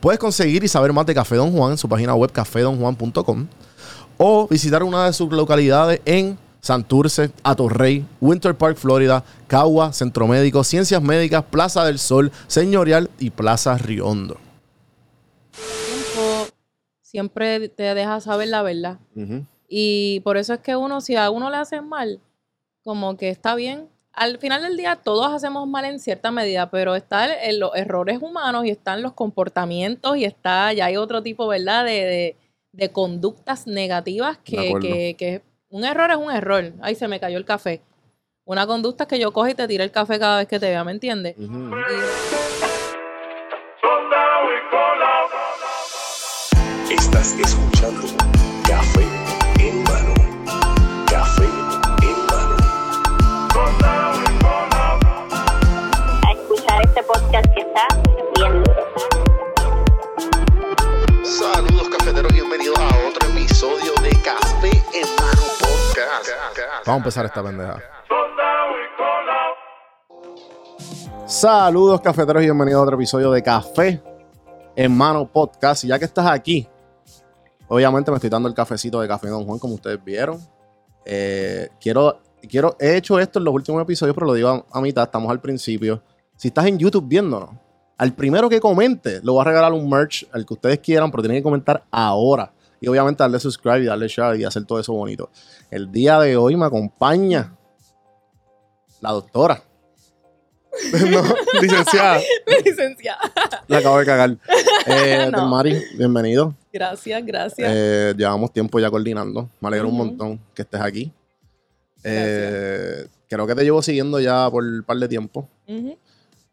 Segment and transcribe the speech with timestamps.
[0.00, 3.46] Puedes conseguir y saber más de Café Don Juan en su página web cafedonjuan.com
[4.18, 10.64] o visitar una de sus localidades en Santurce, Atorrey, Winter Park, Florida, Cagua, Centro Médico,
[10.64, 14.36] Ciencias Médicas, Plaza del Sol, Señorial y Plaza Riondo.
[15.52, 16.46] tiempo
[17.02, 18.98] siempre te deja saber la verdad.
[19.68, 22.20] Y por eso es que uno, si a uno le hacen mal,
[22.82, 23.88] como que está bien.
[24.16, 28.64] Al final del día todos hacemos mal en cierta medida, pero están los errores humanos
[28.64, 31.84] y están los comportamientos y está, ya hay otro tipo, ¿verdad?
[31.84, 32.36] De, de,
[32.72, 36.72] de conductas negativas que, que, que un error es un error.
[36.80, 37.82] Ay, se me cayó el café.
[38.46, 40.70] Una conducta es que yo cojo y te tire el café cada vez que te
[40.70, 41.34] vea, ¿me entiendes?
[41.36, 41.50] Y.
[46.90, 48.25] Estás escuchando
[62.56, 66.28] bienvenidos a otro episodio de Café en mano podcast.
[66.86, 67.82] Vamos a empezar esta pendeja.
[71.26, 74.02] Saludos cafeteros y bienvenidos a otro episodio de Café
[74.74, 75.84] en Mano Podcast.
[75.84, 76.66] Y ya que estás aquí,
[77.68, 80.38] obviamente me estoy dando el cafecito de Café Don Juan, como ustedes vieron.
[81.04, 84.80] Eh, quiero, quiero, he hecho esto en los últimos episodios, pero lo digo a, a
[84.80, 86.02] mitad, estamos al principio.
[86.36, 87.50] Si estás en YouTube viéndonos,
[87.98, 91.22] al primero que comente, le voy a regalar un merch, al que ustedes quieran, pero
[91.22, 92.52] tienen que comentar ahora.
[92.80, 95.30] Y obviamente darle subscribe y darle share y hacer todo eso bonito.
[95.70, 97.54] El día de hoy me acompaña
[99.00, 99.62] la doctora.
[101.10, 101.22] no,
[101.60, 102.20] licenciada.
[102.64, 103.32] Licenciada.
[103.66, 104.36] La acabo de cagar.
[104.86, 105.48] Eh, No.
[105.48, 106.54] Mari, bienvenido.
[106.70, 107.70] Gracias, gracias.
[107.72, 109.48] Eh, llevamos tiempo ya coordinando.
[109.58, 111.12] Me alegro un montón que estés aquí.
[112.04, 115.48] Eh, creo que te llevo siguiendo ya por un par de tiempo.
[115.66, 115.96] Ujú.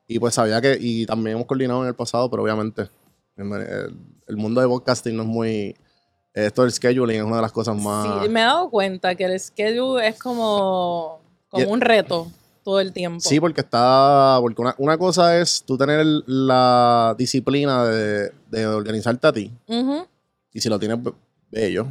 [0.08, 2.90] Y pues sabía que, y también hemos coordinado en el pasado, pero obviamente
[3.38, 3.96] el,
[4.28, 5.76] el mundo de podcasting no es muy.
[6.34, 8.24] Esto del scheduling es una de las cosas más.
[8.24, 12.28] Sí, me he dado cuenta que el schedule es como, como Y- un reto
[12.64, 13.20] todo el tiempo.
[13.22, 14.38] Sí, porque está.
[14.42, 19.52] Porque una, una cosa es tú tener la disciplina de, de organizarte a ti.
[19.68, 20.06] Ujú.
[20.54, 21.14] Y si lo tienes be-
[21.52, 21.88] bello.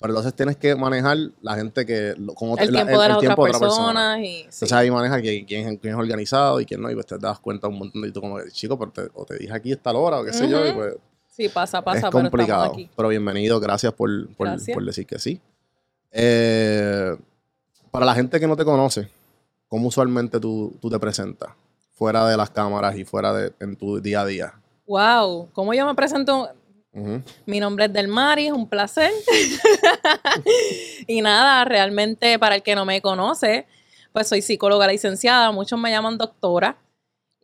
[0.00, 2.14] Pero entonces tienes que manejar la gente que.
[2.36, 4.18] otra- El la- tiempo de otras tiempo de otra personas.
[4.20, 4.40] Y, sí.
[4.42, 6.90] Entonces ahí maneja quién, quién, quién es organizado y quién no.
[6.90, 9.38] Y pues te das cuenta un montón y tú como, chico, pero te, o te
[9.38, 10.66] dije aquí esta hora o qué sé yo.
[10.66, 10.94] Y pues
[11.30, 12.64] Sí, pasa, pasa, es pero complicado.
[12.72, 12.88] aquí.
[12.96, 14.74] Pero bienvenido, gracias por, por, Gracias.
[14.74, 15.40] por decir que sí.
[16.12, 17.16] Eh,
[17.90, 19.08] para la gente que no te conoce,
[19.68, 21.50] ¿cómo usualmente tú, tú te presentas?
[21.92, 24.54] Fuera de las cámaras y fuera de en tu día a día.
[24.86, 26.50] Wow, ¿cómo yo me presento?
[27.46, 29.10] Mi nombre es Delmari, es un placer.
[31.06, 33.66] y nada, realmente para el que no me conoce,
[34.12, 36.76] pues soy psicóloga licenciada, muchos me llaman doctora.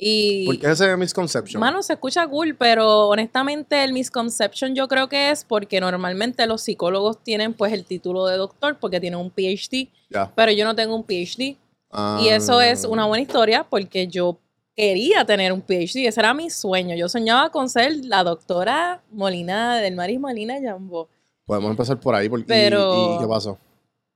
[0.03, 1.61] Y ¿Por qué ese misconception?
[1.61, 6.63] Mano, se escucha cool, pero honestamente el misconception yo creo que es porque normalmente los
[6.63, 10.33] psicólogos tienen pues el título de doctor porque tienen un PhD, Ya.
[10.35, 11.57] pero yo no tengo un PhD.
[11.91, 14.39] Ah, Y eso es una buena historia porque yo
[14.77, 16.95] quería tener un PhD, ese era mi sueño.
[16.97, 21.09] Yo soñaba con ser la doctora Molina, del Maris Molina Jambo.
[21.45, 22.29] Podemos empezar por ahí.
[22.29, 23.59] Porque, y- Pero- y, qué pasó?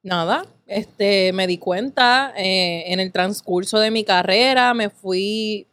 [0.02, 5.66] Nada, este, me di cuenta eh, en el transcurso de mi carrera, me fui,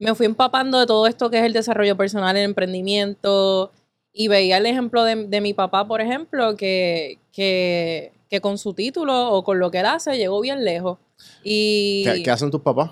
[0.00, 3.70] me fui empapando de todo esto que es el desarrollo personal, el emprendimiento,
[4.12, 8.74] y veía el ejemplo de, de mi papá, por ejemplo, que, que, que con su
[8.74, 10.98] título o con lo que él hace llegó bien lejos.
[11.44, 12.90] Y ¿Qué, qué hacen tus papás?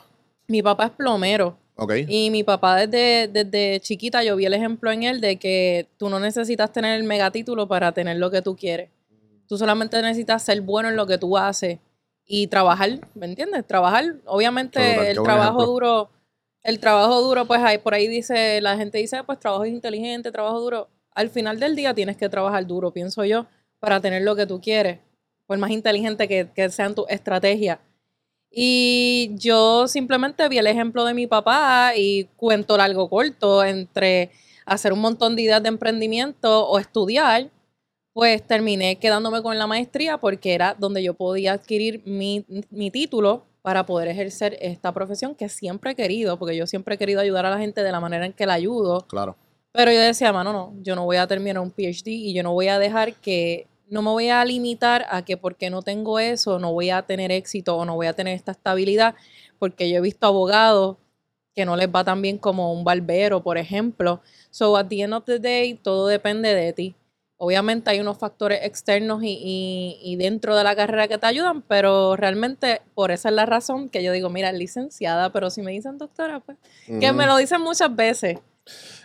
[0.49, 1.59] Mi papá es plomero.
[1.77, 1.93] Ok.
[2.09, 6.09] Y mi papá desde, desde chiquita yo vi el ejemplo en él de que tú
[6.09, 8.91] no necesitas tener el megatítulo para tener lo que tú quieres.
[9.47, 11.79] Tú solamente necesitas ser bueno en lo que tú haces
[12.27, 13.67] y trabajar, ¿me entiendes?
[13.67, 15.67] Trabajar, obviamente el trabajo ejemplo.
[15.67, 16.11] duro,
[16.63, 20.59] el trabajo duro, pues ahí, por ahí dice, la gente dice, pues trabajo inteligente, trabajo
[20.61, 20.89] duro.
[21.15, 23.47] Al final del día tienes que trabajar duro, pienso yo,
[23.79, 24.99] para tener lo que tú quieres,
[25.47, 27.79] por más inteligente que, que sean tus estrategias.
[28.59, 34.31] Y yo simplemente vi el ejemplo de mi papá y cuento largo corto entre
[34.65, 37.51] hacer un montón de ideas de emprendimiento o estudiar,
[38.15, 43.45] pues terminé quedándome con la maestría porque era donde yo podía adquirir mi, mi título
[43.61, 47.45] para poder ejercer esta profesión que siempre he querido, porque yo siempre he querido ayudar
[47.45, 49.37] a la gente de la manera en que la ayudo, Claro.
[49.73, 52.55] Pero yo decía, mano, no, yo no voy a terminar un PhD y yo no
[52.55, 56.59] voy a dejar que, no me voy a limitar a que porque no tengo eso,
[56.59, 59.15] no voy a tener éxito o no voy a tener esta estabilidad,
[59.59, 60.97] porque yo he visto abogados
[61.55, 64.21] que no les va tan bien como un barbero, por ejemplo.
[64.51, 66.95] So, at the end of the day, todo depende de ti.
[67.39, 71.63] Obviamente hay unos factores externos y, y- y dentro de la carrera que te ayudan,
[71.63, 75.73] pero realmente por esa es la razón que yo digo, mira, licenciada, pero si me
[75.73, 76.57] dicen doctora, pues,
[77.01, 78.39] que me lo dicen muchas veces.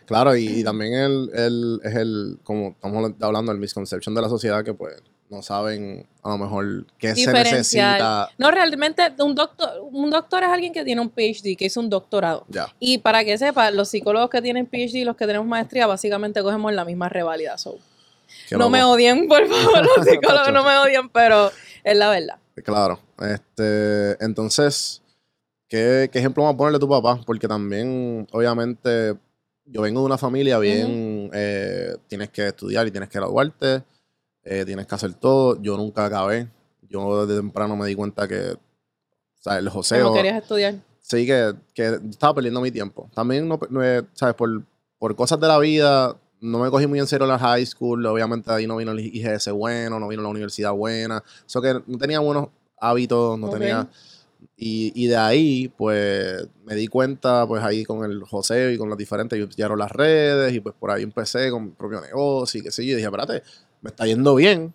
[0.05, 4.29] Claro, y, y también el, el- es el, como estamos hablando, el misconception de la
[4.29, 4.95] sociedad que pues
[5.29, 8.29] no saben a lo mejor qué se necesita.
[8.37, 11.89] No, realmente un doctor, un doctor es alguien que tiene un PhD, que hizo un
[11.89, 12.45] doctorado.
[12.49, 12.67] Ya.
[12.81, 16.41] Y para que sepa, los psicólogos que tienen PhD y los que tenemos maestría, básicamente
[16.41, 17.57] cogemos la misma revalida.
[17.57, 17.77] So,
[18.51, 21.49] no me odien, por favor, los psicólogos no me odian, pero
[21.85, 22.35] es la verdad.
[22.65, 22.99] Claro.
[23.21, 25.01] Este, entonces,
[25.69, 27.21] ¿qué, qué ejemplo vamos a ponerle a tu papá?
[27.25, 29.15] Porque también, obviamente,
[29.71, 33.83] yo vengo de una familia bien, eh, tienes que estudiar y tienes que graduarte,
[34.43, 35.61] eh, tienes que hacer todo.
[35.61, 36.49] Yo nunca acabé.
[36.89, 38.59] Yo desde temprano me di cuenta que, o
[39.39, 40.13] sea, el ¿Cómo joseo...
[40.13, 40.75] querías estudiar?
[40.99, 43.09] Sí, que, que estaba perdiendo mi tiempo.
[43.13, 44.35] También, no, no, eh, ¿sabes?
[44.35, 44.63] Por,
[44.99, 48.05] por cosas de la vida, no me cogí muy en serio la high school.
[48.05, 51.23] Obviamente ahí no vino el IGS bueno, no vino la universidad buena.
[51.47, 53.87] Eso que no tenía buenos hábitos, no tenía...
[54.63, 58.89] Y, y de ahí, pues, me di cuenta, pues, ahí con el José y con
[58.89, 62.59] las diferentes, y llegaron las redes, y pues por ahí empecé con mi propio negocio,
[62.59, 63.41] y qué sé yo, y dije, espérate,
[63.81, 64.71] me está yendo bien,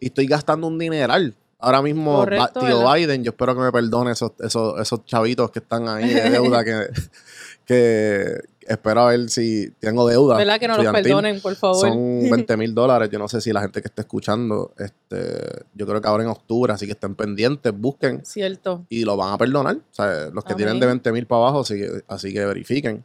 [0.00, 1.34] y estoy gastando un dineral.
[1.58, 2.94] Ahora mismo, Correcto, tío ¿verdad?
[2.94, 6.64] Biden, yo espero que me perdone esos, esos, esos chavitos que están ahí de deuda
[6.64, 6.86] que,
[7.66, 10.36] que espero a ver si tengo deuda.
[10.36, 11.80] ¿Verdad que no los perdonen, por favor?
[11.88, 11.94] Son
[12.30, 13.08] 20 mil dólares.
[13.10, 16.30] Yo no sé si la gente que esté escuchando, este, yo creo que ahora en
[16.30, 18.84] octubre, así que estén pendientes, busquen Cierto.
[18.88, 19.76] y lo van a perdonar.
[19.76, 20.56] O sea, los que Amén.
[20.56, 23.04] tienen de 20 mil para abajo, así que, así que verifiquen.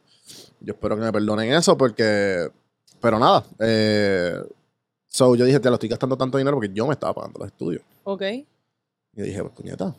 [0.60, 2.50] Yo espero que me perdonen eso porque...
[3.02, 3.44] Pero nada.
[3.60, 4.36] Eh,
[5.08, 7.48] so, yo dije, te lo estoy gastando tanto dinero porque yo me estaba pagando los
[7.48, 7.82] estudios.
[8.04, 8.22] Ok.
[8.22, 9.96] Y dije, pues puñeta.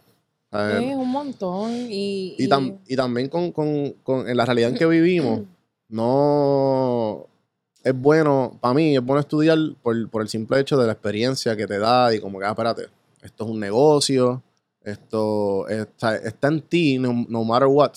[0.90, 1.70] Es un montón.
[1.90, 5.40] Y, y, tam- y también con, con- con- en la realidad en que vivimos,
[5.88, 7.26] no
[7.84, 11.56] es bueno, para mí es bueno estudiar por, por el simple hecho de la experiencia
[11.56, 12.86] que te da y como que, ah, espérate,
[13.22, 14.42] esto es un negocio,
[14.82, 17.92] esto está, está en ti, no, no matter what,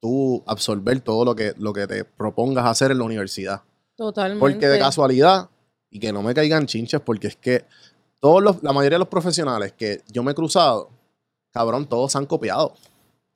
[0.00, 3.62] tú absorber todo lo que, lo que te propongas hacer en la universidad.
[3.96, 4.40] Totalmente.
[4.40, 5.48] Porque de casualidad,
[5.90, 7.64] y que no me caigan chinches, porque es que
[8.20, 10.90] todos los, la mayoría de los profesionales que yo me he cruzado,
[11.54, 12.74] cabrón, todos se han copiado.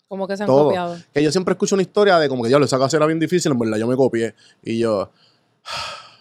[0.08, 0.98] Como que se han copiado.
[1.14, 3.52] Que yo siempre escucho una historia de como que yo esa clase era bien difícil,
[3.52, 4.34] en verdad yo me copié.
[4.62, 5.10] Y yo,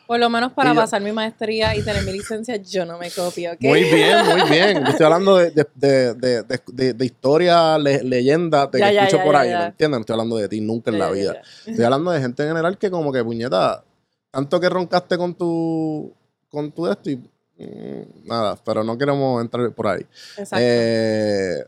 [0.05, 3.53] Por lo menos para pasar mi maestría y tener mi licencia, yo no me copio.
[3.53, 3.61] ¿ok?
[3.61, 4.83] muy bien, muy bien.
[4.83, 9.17] Yo estoy hablando de, de, de, de, historia, le- leyenda, de Ya, que ya, escucho
[9.17, 9.59] ya, por ya, ahí, ya.
[9.59, 9.97] ¿me entiendes?
[9.97, 11.33] No estoy hablando de ti nunca en Ya, la ya, vida.
[11.65, 11.71] ya.
[11.71, 13.83] Estoy hablando de gente en general que como que, puñeta,
[14.31, 16.13] tanto que roncaste con tu,
[16.49, 20.05] con tu esto y mm, nada, pero no queremos entrar por ahí.
[20.37, 20.57] Exacto.
[20.59, 21.63] Eh,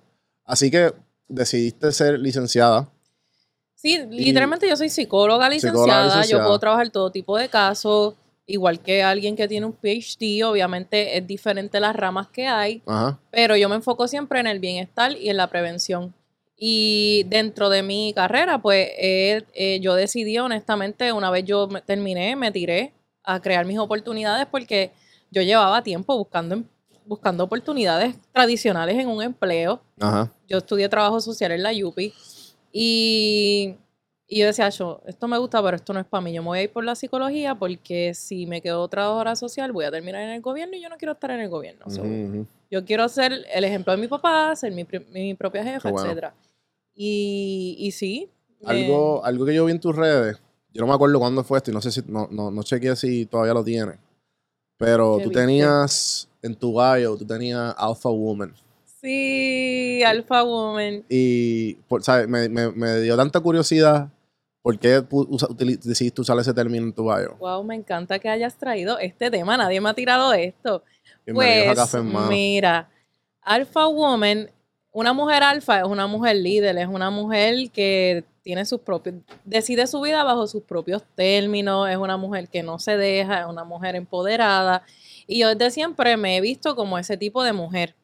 [0.49, 0.91] así que
[1.27, 2.89] decidiste ser licenciada.
[3.75, 8.15] Sí, literalmente yo soy psicóloga licenciada, Psicóloga yo puedo trabajar todo tipo de casos,
[8.45, 13.19] igual que alguien que tiene un PhD, obviamente es diferente las ramas que hay, Ajá.
[13.31, 16.13] pero yo me enfoco siempre en el bienestar y en la prevención.
[16.57, 22.35] Y dentro de mi carrera, pues eh, eh, yo decidí honestamente, una vez yo terminé,
[22.35, 22.91] me tiré
[23.23, 24.91] a crear mis oportunidades porque
[25.31, 26.65] yo llevaba tiempo buscando, em-
[27.09, 30.31] buscando oportunidades tradicionales en un empleo Ajá.
[30.47, 32.13] yo estudié trabajo social en la UPI
[32.71, 33.75] y,
[34.27, 36.31] y yo decía, yo, esto me gusta, pero esto no es para mí.
[36.31, 39.85] Yo me voy a ir por la psicología porque si me quedo trabajadora social voy
[39.85, 41.85] a terminar en el gobierno y yo no quiero estar en el gobierno.
[41.87, 42.47] Ujú, ujú.
[42.69, 46.05] Yo quiero ser el ejemplo de mi papá, ser mi, mi propia jefa, bueno.
[46.07, 46.35] etcétera.
[46.93, 48.29] Y, y sí.
[48.63, 50.39] Algo, algo que yo vi en tus redes,
[50.71, 52.95] yo no me acuerdo cuándo fue esto y no sé si, no, no, no chequeé
[52.95, 53.97] si todavía lo tienes.
[54.79, 58.53] Pero ¿Qué tú tenías en tu bio, tú tenías Alpha Woman.
[59.01, 61.03] Sí, Alpha Woman.
[61.09, 62.27] Y por, ¿sabes?
[62.29, 64.09] Me, me, me dio tanta curiosidad
[64.61, 67.35] por qué pu- usa- utili- decidiste usar ese término en tu bio.
[67.39, 69.57] Wow, me encanta que hayas traído este tema.
[69.57, 70.83] Nadie me ha tirado esto.
[71.27, 72.29] A Pues, Café en Mano.
[72.29, 72.89] mira,
[73.41, 74.49] Alpha Woman,
[74.91, 79.85] una mujer alfa es una mujer líder, es una mujer que tiene sus propios, decide
[79.85, 83.63] su vida bajo sus propios términos, es una mujer que no se deja, es una
[83.63, 84.83] mujer empoderada.
[85.27, 87.95] Y yo desde siempre me he visto como ese tipo de mujer.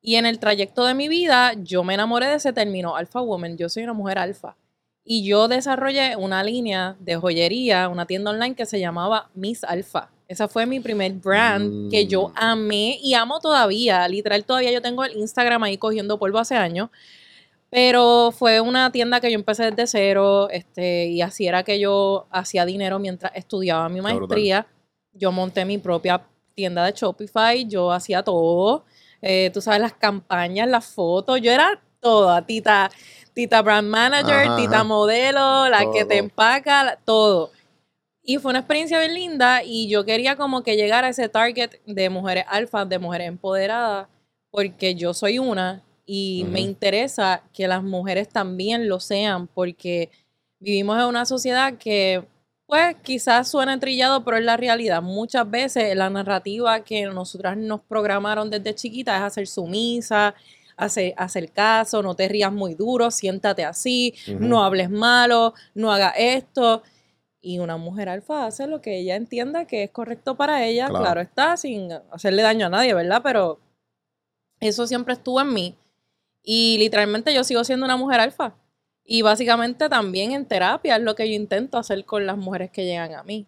[0.00, 3.56] Y en el trayecto de mi vida, yo me enamoré de ese término, Alpha Woman.
[3.56, 4.56] Yo soy una mujer alfa.
[5.04, 10.13] Y yo desarrollé una línea de joyería, una tienda online que se llamaba Miss Alpha.
[10.26, 12.32] Esa fue mi primer brand que yo Mm.
[12.36, 14.08] amé y amo todavía.
[14.08, 16.88] Literal, todavía yo tengo el Instagram ahí cogiendo polvo hace años.
[17.70, 22.26] Pero fue una tienda que yo empecé desde cero, este, y así era que yo
[22.30, 24.66] hacía dinero mientras estudiaba mi maestría.
[25.12, 26.22] Yo monté mi propia
[26.54, 28.84] tienda de Shopify, yo hacía todo.
[29.20, 32.90] Eh, tú sabes, las campañas, las fotos, yo era toda, tita,
[33.32, 34.84] tita brand manager, Ajá, tita ajá.
[34.84, 37.50] modelo, la que te empaca, todo.
[38.26, 41.72] Y fue una experiencia bien linda y yo quería como que llegar a ese target
[41.84, 44.08] de mujeres alfa, de mujeres empoderadas,
[44.50, 50.10] porque yo soy una y me interesa que las mujeres también lo sean, porque
[50.58, 52.24] vivimos en una sociedad que,
[52.66, 55.02] pues, quizás suena trillado, pero es la realidad.
[55.02, 60.34] Muchas veces la narrativa que nosotras nos programaron desde chiquita es hacer sumisa,
[60.76, 66.14] hacer, hacer caso, no te rías muy duro, siéntate así, no hables malo, no hagas
[66.16, 66.82] esto.
[67.46, 71.04] Y una mujer alfa hace lo que ella entienda que es correcto para ella, Claro.
[71.04, 73.20] claro, está, sin hacerle daño a nadie, ¿verdad?
[73.22, 73.60] Pero
[74.60, 75.74] eso siempre estuvo en mí.
[76.42, 78.54] Y literalmente yo sigo siendo una mujer alfa.
[79.04, 82.86] Y básicamente también en terapia es lo que yo intento hacer con las mujeres que
[82.86, 83.46] llegan a mí.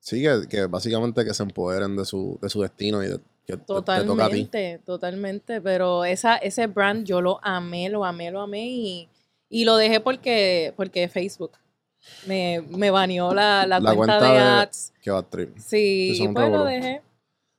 [0.00, 3.56] Sí, que, que básicamente que se empoderen de su, de su destino y de, que
[3.58, 4.06] te- te, toca a ti.
[4.06, 5.60] Totalmente, totalmente.
[5.60, 9.08] Pero esa, ese brand yo lo amé, lo amé, lo amé y,
[9.50, 11.52] y lo dejé porque, porque Facebook
[12.26, 14.92] me, me baneó la, la La cuenta, cuenta de de- ads.
[15.02, 15.56] Que va a trip.
[15.58, 17.02] Sí, y pues lo dejé.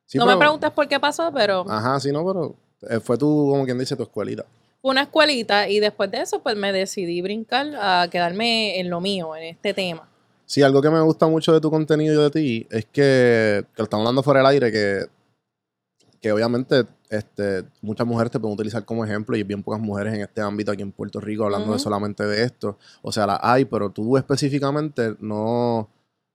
[0.06, 2.56] Sí, no me preguntes por qué pasó, pero Ajá, sí, no, pero
[2.90, 4.46] eh, fue tú, como quien dice, tu escuelita.
[4.82, 9.02] fue una escuelita y después de eso pues me decidí brincar a quedarme en lo
[9.02, 10.08] mío, en este tema.
[10.46, 13.78] Sí, algo que me gusta mucho de tu contenido y de ti es que, que
[13.78, 15.06] lo estamos hablando fuera del aire, que,
[16.26, 20.22] que obviamente este, muchas mujeres te pueden utilizar como ejemplo y bien pocas mujeres en
[20.22, 22.80] este ámbito aquí en Puerto Rico hablando de solamente de esto.
[23.04, 25.88] O sea, las hay, pero tú específicamente no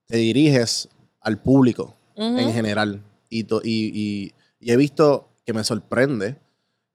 [0.07, 0.89] te diriges
[1.21, 1.97] al público
[2.39, 3.03] en general.
[3.31, 6.37] Y, to- y, y- y he visto que me sorprende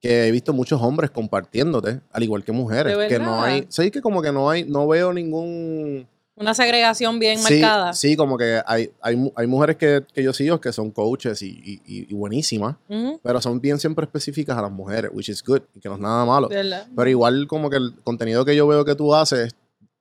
[0.00, 2.94] que he visto muchos hombres compartiéndote, al igual que mujeres.
[2.96, 6.08] ¿De que no hay, sí, que como que no hay, no veo ningún
[6.38, 7.92] Una segregación bien sí, marcada.
[7.94, 11.80] Sí, como que hay, hay, hay mujeres que, que yo sigo que son coaches y,
[11.86, 12.76] y- buenísimas,
[13.22, 16.00] pero son bien siempre específicas a las mujeres, which is good, y que no es
[16.00, 16.48] nada malo.
[16.48, 16.86] verdad.
[16.94, 19.54] Pero igual como que el contenido que yo veo que tú haces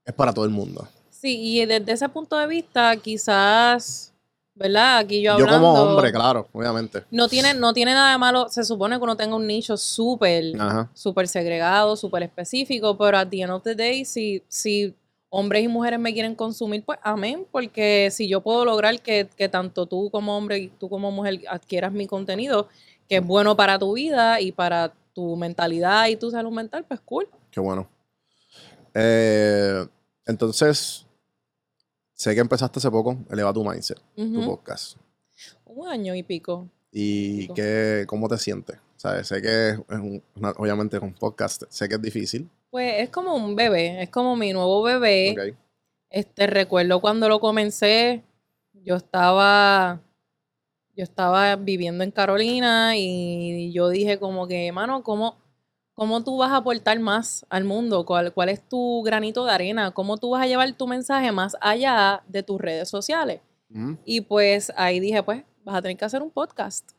[0.04, 0.86] es para todo el mundo.
[1.10, 4.13] Sí, y desde ese punto de vista, quizás,
[4.56, 4.98] ¿verdad?
[4.98, 5.68] Aquí yo Yo, hablando.
[5.70, 7.04] como hombre, claro, obviamente.
[7.12, 8.48] No tiene, no tiene nada de malo.
[8.50, 10.44] Se supone que uno tenga un nicho súper,
[10.94, 14.94] súper segregado, súper específico, pero at the end of the day, si, si
[15.29, 19.50] hombres y mujeres me quieren consumir, pues amén, porque si yo puedo lograr que, que
[19.50, 22.70] tanto tú como hombre y tú como mujer adquieras mi contenido,
[23.10, 27.00] que es bueno para tu vida y para tu mentalidad y tu salud mental, pues
[27.01, 27.27] cool.
[27.51, 27.88] Qué bueno.
[28.94, 29.86] Eh,
[30.25, 31.05] entonces,
[32.13, 34.98] sé que empezaste hace poco, Eleva tu Mindset, tu podcast.
[35.65, 36.70] Un año y pico.
[36.91, 38.77] ¿Y qué, cómo te sientes?
[39.05, 39.27] ¿Sabes?
[39.27, 42.50] Sé que es un- una- obviamente con podcast, sé que es difícil.
[42.71, 45.35] Pues es como un bebé, es como mi nuevo bebé.
[45.51, 45.55] ok.
[46.09, 48.24] Este, recuerdo cuando lo comencé,
[48.74, 50.01] yo estaba,
[50.95, 55.38] yo estaba viviendo en Carolina y yo dije como que, mano, ¿cómo,
[55.93, 58.07] cómo tú vas a aportar más al mundo?
[58.07, 59.91] ¿Cuál, cuál es tu granito de arena?
[59.91, 63.39] ¿Cómo tú vas a llevar tu mensaje más allá de tus redes sociales?
[63.69, 63.97] Ujú.
[64.03, 66.89] Y pues ahí dije, pues, vas a tener que hacer un podcast.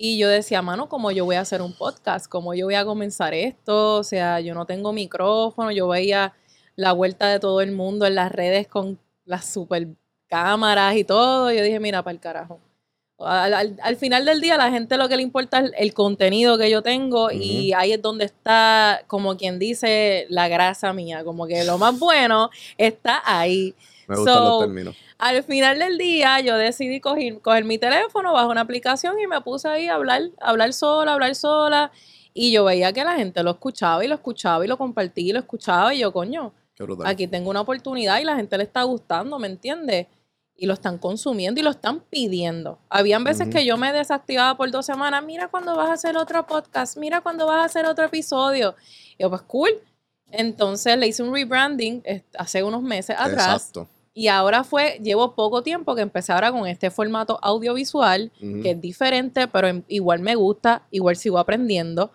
[0.00, 2.26] Y yo decía, mano, ¿cómo yo voy a hacer un podcast?
[2.28, 3.96] ¿Cómo yo voy a comenzar esto?
[3.96, 6.34] O sea, yo no tengo micrófono, yo veía
[6.76, 9.88] la vuelta de todo el mundo en las redes con las super
[10.28, 11.50] cámaras y todo.
[11.50, 12.60] Yo dije, mira, para el carajo.
[13.18, 16.56] Al, al- al final del día, la gente lo que le importa es el contenido
[16.56, 21.24] que yo tengo y ahí es donde está, como quien dice, la grasa mía.
[21.24, 23.74] Como que lo más bueno está ahí.
[24.08, 24.96] Me gustan So, los términos.
[25.18, 29.40] Al final del día, yo decidí coger, coger mi teléfono bajo una aplicación y me
[29.42, 31.92] puse ahí a hablar, a hablar sola, a hablar sola.
[32.32, 35.32] Y yo veía que la gente lo escuchaba y lo escuchaba y lo compartía y
[35.32, 35.92] lo escuchaba.
[35.92, 36.52] Y yo, coño,
[37.04, 40.06] aquí tengo una oportunidad y la gente le está gustando, ¿me entiendes?
[40.56, 42.78] Y lo están consumiendo y lo están pidiendo.
[42.88, 45.22] Habían veces que yo me desactivaba por dos semanas.
[45.22, 48.74] Mira cuando vas a hacer otro podcast, mira cuando vas a hacer otro episodio.
[49.18, 49.70] Y yo, pues cool.
[50.30, 52.02] Entonces le hice un rebranding
[52.38, 53.68] hace unos meses atrás.
[53.68, 53.88] Exacto.
[54.14, 58.80] Y ahora fue, llevo poco tiempo que empecé ahora con este formato audiovisual, que es
[58.80, 62.10] diferente, pero em- igual me gusta, igual sigo aprendiendo.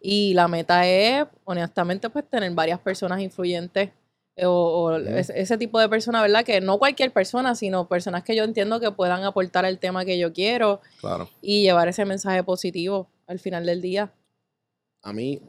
[0.00, 3.90] Y la meta es, honestamente, pues tener varias personas influyentes
[4.36, 6.44] eh, o, ese, ese tipo de personas, ¿verdad?
[6.44, 10.18] Que no cualquier persona, sino personas que yo entiendo que puedan aportar al tema que
[10.18, 11.30] yo quiero Claro.
[11.40, 14.12] y llevar ese mensaje positivo al final del día.
[15.02, 15.40] A mí,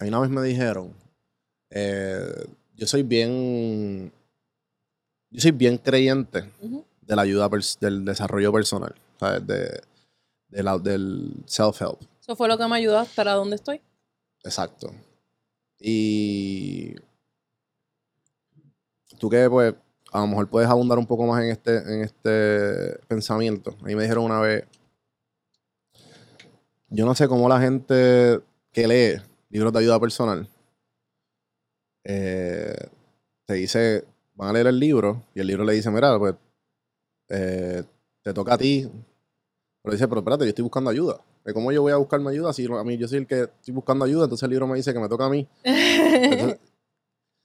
[0.00, 0.92] a mí una vez me dijeron,
[1.70, 4.12] eh, yo soy bien,
[5.36, 6.50] yo soy bien creyente
[7.02, 9.46] de la ayuda, del desarrollo personal, ¿sabes?
[9.46, 9.82] De,
[10.48, 12.00] de la- del self-help.
[12.22, 13.82] Eso fue lo que me ayudó a estar a donde estoy.
[14.42, 14.90] Exacto.
[15.78, 16.94] Y
[19.18, 19.74] tú que pues
[20.10, 23.76] a lo mejor puedes abundar un poco más en este, en este pensamiento.
[23.82, 24.64] A mí me dijeron una vez,
[26.88, 28.40] yo no sé cómo la gente
[28.72, 30.48] que lee libros de ayuda personal
[32.04, 32.88] eh,
[33.44, 34.04] te dice,
[34.36, 36.34] van a leer el libro y el libro le dice, mira, pues
[37.28, 37.82] eh,
[38.22, 38.88] te toca a ti.
[39.82, 41.20] Pero dice, pero espérate, yo estoy buscando ayuda.
[41.44, 43.72] ¿De ¿Cómo yo voy a buscarme ayuda si a mí yo soy el que estoy
[43.74, 44.24] buscando ayuda?
[44.24, 45.46] Entonces el libro me dice que me toca a mí.
[45.64, 46.58] Entonces,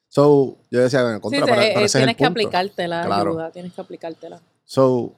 [0.08, 2.32] so, yo decía, en Sí, contra, pero- eh, pero ese es el tienes que punto.
[2.40, 3.32] aplicarte la Claro.
[3.32, 4.42] ayuda, tienes que aplicártela.
[4.64, 5.14] So,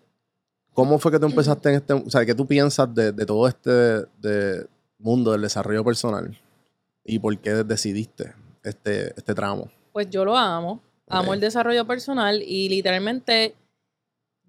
[0.73, 3.47] ¿cómo fue que tú empezaste en este, o sea, qué tú piensas de, de todo
[3.47, 4.67] este de
[4.99, 6.37] mundo del desarrollo personal
[7.05, 9.71] y por qué decidiste este, este tramo?
[9.93, 10.81] Pues yo lo amo,
[11.17, 13.55] amo el desarrollo personal y literalmente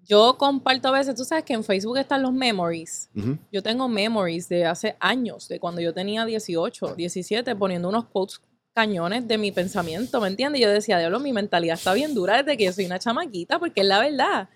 [0.03, 3.09] yo comparto a veces, tú sabes que en Facebook están los memories.
[3.51, 8.39] Yo tengo memories de hace años, de cuando yo tenía 18, 17, poniendo unos quotes
[8.73, 10.61] cañones de mi pensamiento, ¿me entiendes?
[10.61, 13.81] Yo decía, Diablo, mi mentalidad está bien dura desde que yo soy una chamaquita, porque
[13.81, 14.49] es la verdad.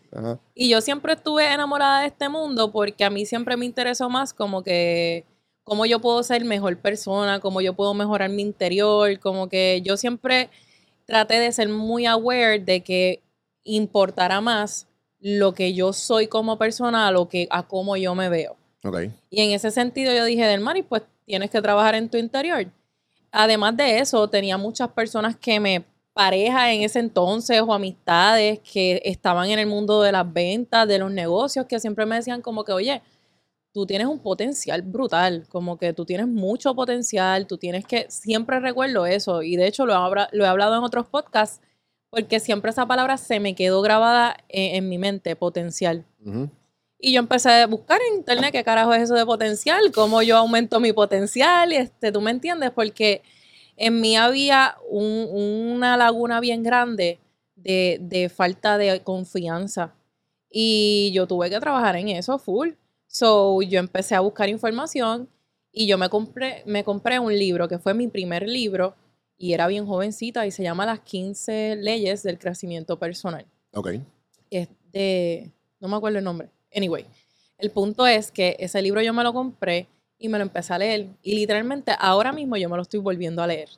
[0.53, 4.33] Y yo siempre estuve enamorada de este mundo porque a mí siempre me interesó más
[4.33, 5.25] como que
[5.63, 9.95] cómo yo puedo ser mejor persona, cómo yo puedo mejorar mi interior, como que yo
[9.97, 10.49] siempre
[11.09, 13.21] traté de ser muy aware de que
[13.63, 14.87] importara más
[15.19, 18.55] lo que yo soy como persona a lo que a cómo yo me veo.
[18.83, 19.09] Ok.
[19.29, 22.65] Y en ese sentido yo dije, del Mari, pues tienes que trabajar en tu interior.
[23.31, 25.83] Además de eso, tenía muchas personas que me,
[26.19, 30.99] pareja en ese entonces o amistades que estaban en el mundo de las ventas, de
[30.99, 33.01] los negocios, que siempre me decían como que, oye,
[33.71, 38.59] tú tienes un potencial brutal, como que tú tienes mucho potencial, tú tienes que, siempre
[38.59, 39.93] recuerdo eso, y de hecho lo,
[40.31, 41.61] lo he hablado en otros podcasts,
[42.09, 46.05] porque siempre esa palabra se me quedó grabada en, en mi mente, potencial.
[47.01, 50.35] Y yo empecé a buscar en internet qué carajo es eso de potencial, cómo yo
[50.37, 53.21] aumento mi potencial, este, tú me entiendes, porque
[53.77, 55.29] en mí había un-
[55.75, 57.19] una laguna bien grande
[57.55, 59.93] de, de falta de confianza.
[60.51, 62.71] Y yo tuve que trabajar en eso full.
[63.11, 65.27] So yo empecé a buscar información
[65.71, 68.95] y yo me compré, me compré un libro que fue mi primer libro
[69.35, 73.89] y era bien jovencita y se llama Las 15 leyes del crecimiento personal Ok.
[74.51, 76.49] es de, no me acuerdo el nombre.
[76.75, 77.05] Anyway,
[77.57, 79.87] el punto es que ese libro yo me lo compré
[80.19, 81.07] y me lo empecé a leer.
[81.23, 83.69] Y literalmente ahora mismo yo me lo estoy volviendo a leer.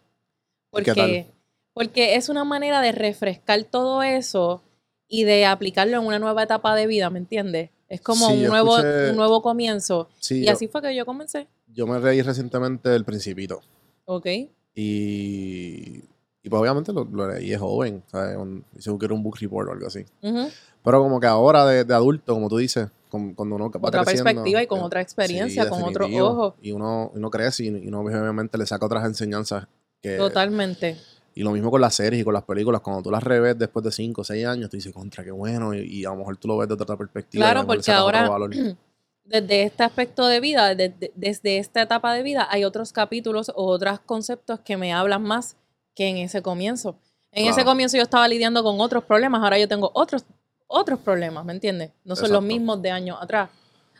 [0.73, 1.25] ¿Y qué Porque,
[1.73, 4.61] porque es una manera de refrescar todo eso
[5.07, 7.69] y de aplicarlo en una nueva etapa de vida, ¿me entiendes?
[7.91, 10.07] Es como Sí, un, nuevo, escuché- un nuevo comienzo.
[10.19, 11.47] Sí, y yo, así fue que yo comencé.
[11.73, 13.59] yo me reí recientemente del Principito.
[14.05, 14.25] ¿Ok?
[14.73, 16.03] Y,
[16.43, 18.01] y pues obviamente lo, lo leí de joven.
[18.07, 18.37] ¿sabes?
[18.37, 18.63] Un,
[18.97, 20.05] que era un book report o algo así.
[20.21, 24.03] Pero como que ahora de, de adulto, como tú dices, con- cuando uno va Otra
[24.03, 26.55] perspectiva y con eh, otra experiencia, sí, con otro ojo.
[26.61, 29.67] Y uno, uno crece y, y uno obviamente le saca otras enseñanzas.
[30.01, 30.97] Que, Totalmente.
[31.33, 32.81] Y lo mismo con las series y con las películas.
[32.81, 35.73] Cuando tú las revés después de 5 o 6 años, tú dices, contra, qué bueno.
[35.73, 37.45] Y, y a lo mejor tú lo ves de otra perspectiva.
[37.45, 38.29] Claro, porque ahora
[39.23, 43.49] desde este aspecto de vida, de- de- desde esta etapa de vida, hay otros capítulos
[43.55, 45.55] o otros conceptos que me hablan más
[45.95, 46.97] que en ese comienzo.
[47.31, 47.69] En ese Claro.
[47.69, 50.25] comienzo yo estaba lidiando con otros problemas, ahora yo tengo otros,
[50.67, 51.91] otros problemas, ¿me entiendes?
[52.03, 52.41] No son los Exacto.
[52.41, 53.49] mismos de años atrás.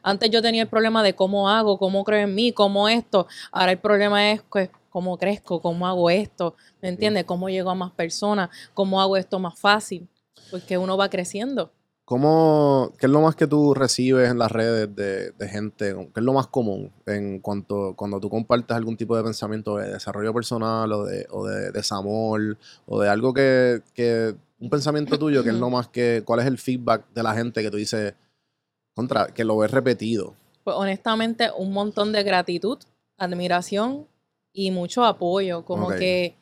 [0.04, 3.28] Antes yo tenía el problema de cómo hago, cómo creo en mí, cómo esto.
[3.54, 7.24] Ahora el problema es pues, cómo crezco, cómo hago esto, ¿me entiendes?
[7.24, 10.08] Cómo llego a más personas, cómo hago esto más fácil,
[10.52, 11.72] porque uno va creciendo.
[12.06, 15.96] ¿Cómo, ¿Qué es lo más que tú recibes en las redes de, de gente?
[16.14, 19.94] ¿Qué es lo más común en cuanto cuando tú compartes algún tipo de pensamiento de
[19.94, 25.42] desarrollo personal o de, o de desamor o de algo que, que un pensamiento tuyo
[25.42, 28.14] que es lo más que, cuál es el feedback de la gente que tú dices,
[28.94, 30.36] contra, que lo ves repetido?
[30.66, 32.78] Pues honestamente, un montón de gratitud,
[33.18, 34.06] admiración
[34.54, 35.64] y mucho apoyo.
[35.66, 35.98] Como Ok.
[35.98, 36.36] que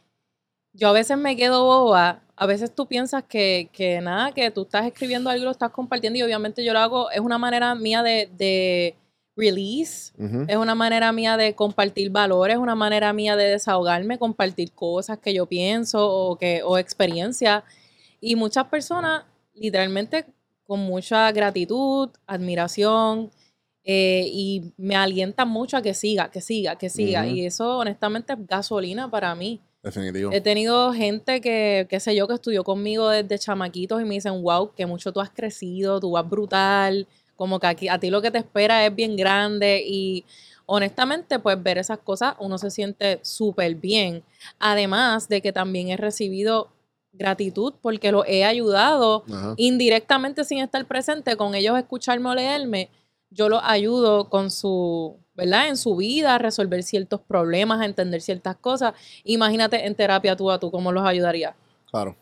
[0.73, 2.21] yo a veces me quedo boba.
[2.35, 5.71] A veces tú piensas que, que nada, que tú estás escribiendo algo y lo estás
[5.71, 8.95] compartiendo y obviamente yo lo hago, es una manera mía de, de
[9.35, 10.45] release, Ujú.
[10.47, 15.17] es una manera mía de compartir valores, es una manera mía de desahogarme, compartir cosas
[15.19, 17.63] que yo pienso o, que, o experiencias.
[18.21, 20.25] Y muchas personas, literalmente,
[20.63, 23.31] con mucha gratitud, admiración,
[23.91, 27.25] eh, y me alientan mucho a que siga, que siga, que siga.
[27.25, 29.59] Y eso, honestamente, es gasolina para mí.
[29.81, 30.31] Definitivo.
[30.31, 34.43] He tenido gente que, qué sé yo, que estudió conmigo desde chamaquitos y me dicen,
[34.43, 38.21] wow, que mucho tú has crecido, tú vas brutal, como que aquí, a ti lo
[38.21, 40.23] que te espera es bien grande y
[40.67, 44.21] honestamente, pues ver esas cosas uno se siente súper bien.
[44.59, 46.69] Además de que también he recibido
[47.11, 49.55] gratitud porque los he ayudado Ajá.
[49.57, 52.91] indirectamente sin estar presente, con ellos escucharme o leerme,
[53.31, 55.67] yo los ayudo con su, ¿verdad?
[55.69, 58.93] En su vida, a resolver ciertos problemas, a entender ciertas cosas.
[59.23, 61.55] Imagínate en terapia tú a tú, ¿cómo los ayudaría?
[61.91, 62.15] Claro.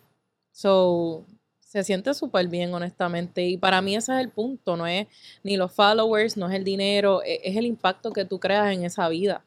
[0.52, 1.26] So,
[1.60, 3.46] se siente súper bien, honestamente.
[3.46, 5.08] Y para mí ese es el punto, no es
[5.44, 8.84] ni los followers, no es el dinero, e- es el impacto que tú creas en
[8.84, 9.44] esa vida.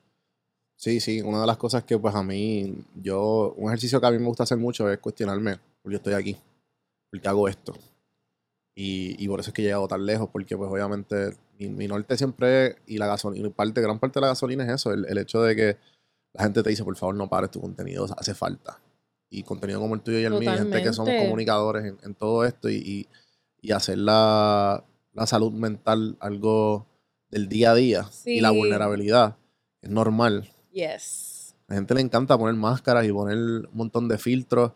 [0.77, 4.11] Sí, sí, una de las cosas que pues a mí, yo, un ejercicio que a
[4.11, 6.37] mí me gusta hacer mucho es cuestionarme, porque estoy aquí,
[7.11, 7.75] porque hago esto.
[8.75, 11.87] Y, y por eso es que he llegado tan lejos, porque pues obviamente mi, mi
[11.87, 15.05] norte siempre, y la gasolina, y parte, gran parte de la gasolina es eso, el,
[15.07, 15.77] el hecho de que
[16.33, 18.81] la gente te dice, por favor, no pares tu contenido, hace falta.
[19.29, 22.45] Y contenido como el tuyo y el mío, gente que somos comunicadores en, en todo
[22.45, 23.09] esto, y, y,
[23.61, 26.87] y hacer la, la salud mental algo
[27.31, 29.37] del día a día, y la vulnerabilidad,
[29.83, 30.51] es normal.
[30.73, 31.55] Yes.
[31.69, 34.73] A la gente le encanta poner máscaras y poner un montón de filtros.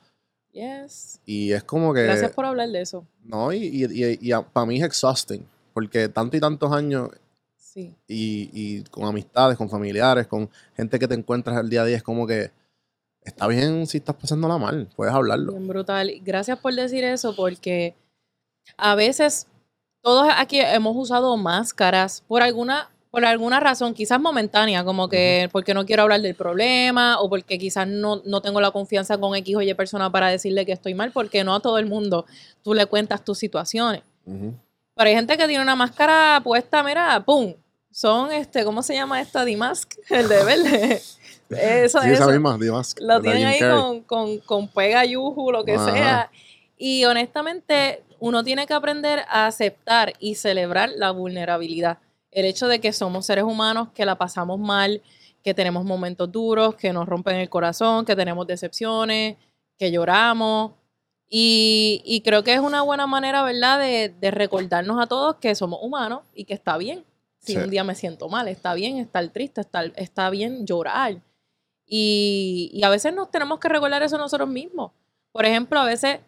[0.52, 1.20] Yes.
[1.26, 2.04] Y es como que.
[2.04, 3.04] Gracias por hablar de eso.
[3.24, 5.44] No, y, y, y, para mí es exhausting.
[5.74, 7.10] Porque tanto y tantos años
[7.58, 7.92] Sí.
[8.06, 11.96] y, y con amistades, con familiares, con gente que te encuentras al día a día,
[11.96, 12.52] es como que
[13.22, 15.52] está bien si estás pasándola mal, puedes hablarlo.
[15.52, 16.12] Bien brutal.
[16.22, 17.94] Gracias por decir eso, porque
[18.76, 19.48] a veces
[20.02, 25.74] todos aquí hemos usado máscaras por alguna, por alguna razón, quizás momentánea, como que porque
[25.74, 29.56] no quiero hablar del problema o porque quizás no, no tengo la confianza con X
[29.56, 32.24] o Y persona para decirle que estoy mal, porque no a todo el mundo
[32.62, 34.02] tú le cuentas tus situaciones.
[34.26, 34.54] Ujú.
[34.94, 37.54] Pero hay gente que tiene una máscara puesta, mira, ¡pum!
[37.90, 39.44] Son, este, ¿cómo se llama esta?
[39.44, 41.02] Dimask, el de verde.
[41.50, 42.30] Eso, Sí, esa eso.
[42.30, 42.96] misma, Dimas.
[43.00, 45.92] Lo tienen ahí con, con, con pega yuju, lo que Ajá.
[45.92, 46.30] sea.
[46.78, 51.98] Y honestamente, uno tiene que aprender a aceptar y celebrar la vulnerabilidad.
[52.32, 55.02] El hecho de que somos seres humanos, que la pasamos mal,
[55.44, 59.36] que tenemos momentos duros, que nos rompen el corazón, que tenemos decepciones,
[59.78, 60.72] que lloramos.
[61.36, 65.52] Y, y creo que es una buena manera, ¿verdad?, de, de recordarnos a todos que
[65.56, 67.02] somos humanos y que está bien.
[67.40, 67.58] Si Sí.
[67.58, 71.16] un día me siento mal, está bien estar triste, está, está bien llorar.
[71.86, 74.92] Y, y a veces nos tenemos que recordar eso nosotros mismos.
[75.32, 76.20] Por ejemplo, a veces,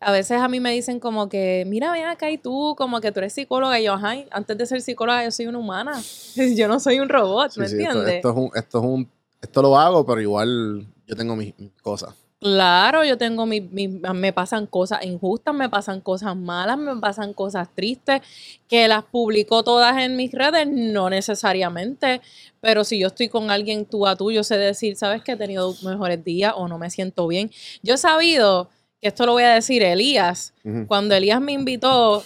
[0.00, 3.12] a veces a mí me dicen como que, mira, ven acá y tú, como que
[3.12, 3.78] tú eres psicóloga.
[3.78, 5.92] Y yo, ajá, antes de ser psicóloga yo soy una humana.
[6.56, 8.14] Yo no soy un robot, ¿me sí, entiendes?
[8.16, 9.08] esto es un, esto es un,
[9.40, 12.16] esto lo hago, pero igual yo tengo mis, mis cosas.
[12.44, 17.32] Claro, yo tengo mi, mi- me pasan cosas injustas, me pasan cosas malas, me pasan
[17.32, 18.20] cosas tristes,
[18.68, 22.20] que las publico todas en mis redes, no necesariamente,
[22.60, 25.36] pero si yo estoy con alguien tú a tú, yo sé decir, sabes que he
[25.36, 27.50] tenido mejores días o no me siento bien.
[27.82, 28.68] Yo he sabido,
[29.00, 30.52] que esto lo voy a decir, Elías,
[30.86, 32.22] cuando Elías me invitó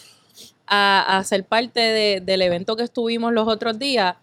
[0.66, 4.16] a, a ser parte de- del evento que estuvimos los otros días,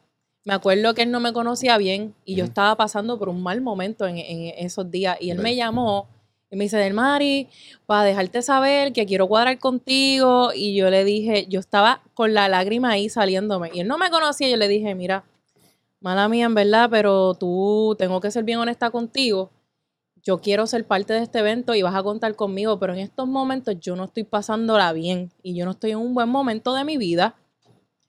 [0.45, 3.62] me acuerdo que él no me conocía bien y yo estaba pasando por un mal
[3.62, 5.17] momento en, en esos días.
[5.19, 6.08] Y él me llamó
[6.51, 7.49] y me dice, Del Mari,
[7.88, 10.51] para dejarte saber que quiero cuadrar contigo.
[10.53, 13.71] Y yo le dije, yo estaba con la lágrima ahí saliéndome.
[13.73, 14.47] Y él no me conocía.
[14.47, 15.25] Yo le dije, mira,
[15.99, 19.51] mala mía, en verdad, pero tú tengo que ser bien honesta contigo.
[20.21, 23.27] Yo quiero ser parte de este evento y vas a contar conmigo, pero en estos
[23.27, 26.84] momentos yo no estoy pasándola bien y yo no estoy en un buen momento de
[26.84, 27.36] mi vida.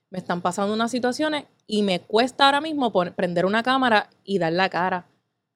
[0.09, 4.39] Me están pasando unas situaciones y me cuesta ahora mismo pon- prender una cámara y
[4.39, 5.05] dar la cara.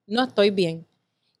[0.06, 0.86] No estoy bien.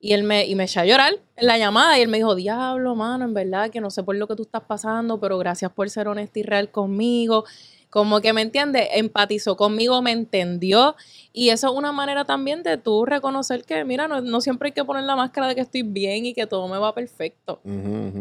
[0.00, 2.34] Y él me, y me eché a llorar en la llamada y él me dijo,
[2.34, 5.70] diablo, mano, en verdad que no sé por lo que tú estás pasando, pero gracias
[5.72, 7.44] por ser honesta y real conmigo.
[7.88, 10.96] Como que me entiende, empatizó conmigo, me entendió.
[11.32, 14.72] Y eso es una manera también de tú reconocer que, mira, no, no siempre hay
[14.72, 17.60] que poner la máscara de que estoy bien y que todo me va perfecto.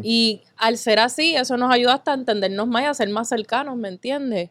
[0.03, 3.29] Y al ser así, eso nos ayuda hasta a entendernos más y a ser más
[3.29, 4.49] cercanos, ¿me entiendes?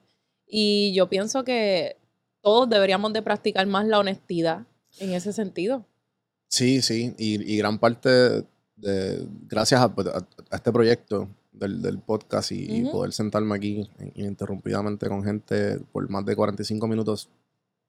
[0.50, 1.96] Y yo pienso que
[2.42, 4.66] todos deberíamos de practicar más la honestidad
[4.98, 5.84] en ese sentido.
[6.48, 8.44] Sí, sí, y, y gran parte
[8.76, 13.88] de, gracias a, pues, a- a este proyecto del, del podcast y, poder sentarme aquí
[14.14, 17.28] ininterrumpidamente con gente por más de 45 minutos,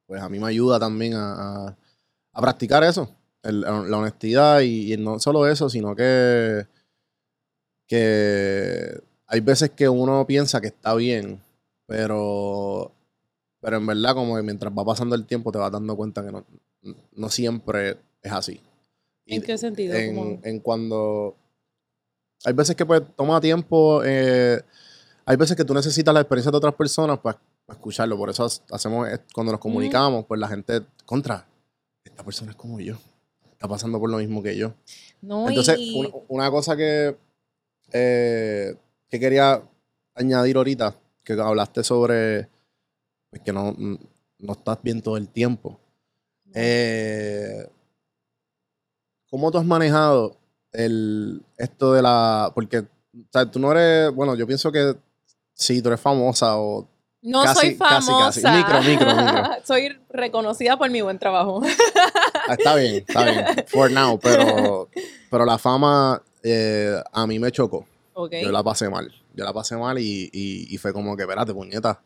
[0.06, 1.34] pues a mí me ayuda también a,
[1.69, 1.78] a-
[2.34, 3.10] a practicar eso,
[3.41, 6.67] el- la honestidad y, y no solo eso, sino que,
[7.88, 11.41] que hay veces que uno piensa que está bien,
[11.92, 12.90] pero,
[13.60, 16.32] pero en verdad como que mientras va pasando el tiempo te vas dando cuenta que
[16.32, 16.46] no,
[17.12, 18.62] no siempre es así.
[19.26, 19.94] Y ¿En qué sentido?
[19.94, 21.36] En, cuando...
[22.46, 24.62] Hay veces que pues toma tiempo, eh,
[25.26, 28.18] hay veces que tú necesitas la experiencia de otras personas para, para escucharlo.
[28.18, 31.46] Por eso ha- hacemos, eh, cuando nos comunicamos, pues la gente, contra,
[32.04, 32.96] esta persona es como yo,
[33.52, 34.74] está pasando por lo mismo que yo.
[35.22, 37.16] no, Entonces, y- una, una cosa que,
[37.92, 38.76] eh,
[39.10, 39.62] que quería
[40.16, 42.50] añadir ahorita, que hablaste sobre
[43.30, 43.76] pues, que no,
[44.40, 45.80] no estás bien todo el tiempo.
[46.54, 47.68] Eh,
[49.30, 50.38] ¿Cómo tú has manejado
[50.74, 52.52] el, esto de la...
[52.54, 52.88] Porque o
[53.32, 54.14] sea, tú no eres...
[54.14, 54.96] Bueno, yo pienso que
[55.54, 56.88] sí, tú eres famosa o
[57.22, 58.42] No Casi, soy casi, famosa.
[58.42, 58.58] casi.
[58.58, 59.44] Micro, micro, micro.
[59.66, 61.62] soy reconocida por mi buen trabajo.
[62.48, 63.46] Ah, Está bien, está bien.
[63.68, 64.90] For now, pero,
[65.30, 67.86] pero la fama eh, a mí me chocó.
[68.16, 69.14] Yo la pasé mal.
[69.34, 72.02] Yo la pasé mal y, y, y fue como que, espérate, puñeta.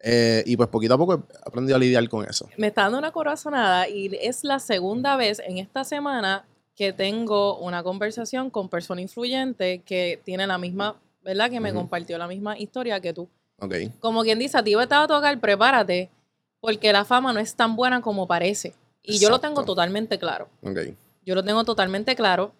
[0.00, 2.48] Eh, y pues poquito a poco he aprendido a lidiar con eso.
[2.58, 6.44] Me está dando una corazonada y es la segunda vez en esta semana
[6.76, 11.50] que tengo una conversación con persona influyente que tiene la misma, ¿verdad?
[11.50, 11.80] Que me Ujú.
[11.80, 13.28] compartió la misma historia que tú.
[13.60, 13.74] Ok.
[14.00, 16.10] Como quien dice, a ti te va a tocar, prepárate,
[16.60, 18.74] porque la fama no es tan buena como parece.
[19.02, 19.72] Y yo lo tengo Exacto.
[19.72, 20.48] totalmente claro.
[20.62, 20.78] Ok.
[21.24, 22.52] Yo lo tengo totalmente claro,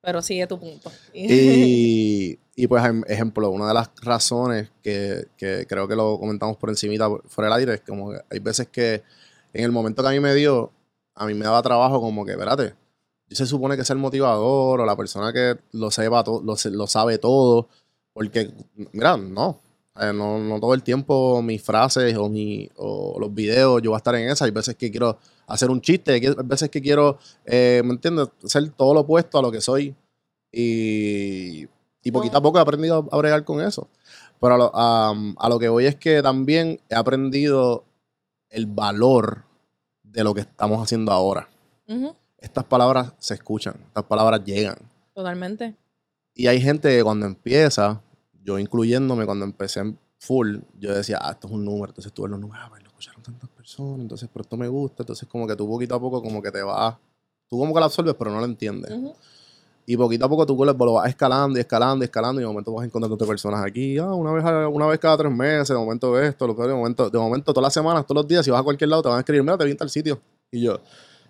[0.00, 0.90] pero sigue tu punto.
[1.12, 6.56] Y, y pues, em- ejemplo, una de las razones que, que creo que lo comentamos
[6.56, 9.02] por encimita fuera del aire es como que hay veces que
[9.52, 10.72] en el momento que a mí me dio,
[11.14, 12.74] a mí me daba trabajo como que, espérate,
[13.28, 16.54] yo se supone que es el motivador o la persona que lo sepa, to- lo,
[16.70, 17.68] lo sabe todo,
[18.12, 18.52] porque,
[18.92, 19.60] mira, no,
[20.00, 23.96] eh, no, no todo el tiempo mis frases o, mi, o los videos yo voy
[23.96, 27.18] a estar en esa, hay veces que quiero hacer un chiste, hay veces que quiero,
[27.44, 29.94] eh, ¿me entiendes?, ser todo lo opuesto a lo que soy.
[30.52, 31.66] Y,
[32.04, 33.88] y poquito a poco he aprendido a bregar con eso.
[34.40, 37.84] Pero a lo, am, a lo que voy es que también he aprendido
[38.50, 39.44] el valor
[40.02, 41.48] de lo que estamos haciendo ahora.
[42.38, 44.76] Estas palabras se escuchan, estas palabras llegan.
[45.14, 45.74] Totalmente.
[46.34, 48.02] Y hay gente que cuando empieza,
[48.42, 52.22] yo incluyéndome cuando empecé en full, yo decía, ah, esto es un número, entonces tú
[52.22, 55.28] ves los números, ah, pues lo escucharon tantas personas, entonces, pero esto me gusta, entonces
[55.28, 56.96] como que tú poquito a poco como que te vas,
[57.48, 58.90] tú como que lo absorbes, pero no lo entiendes.
[58.90, 59.14] Ujú.
[59.86, 62.48] Y poquito a poco tú lo lo vas escalando y escalando y escalando y de
[62.48, 65.74] momento vas encontrando personas aquí, ah, una vez, a- una vez cada tres meses, de
[65.74, 68.50] momento esto, lo que de momento, de momento todas las semanas, todos los días, si
[68.50, 70.18] vas a cualquier lado te van a escribir, mira, te vi en tal sitio.
[70.50, 70.78] Y yo,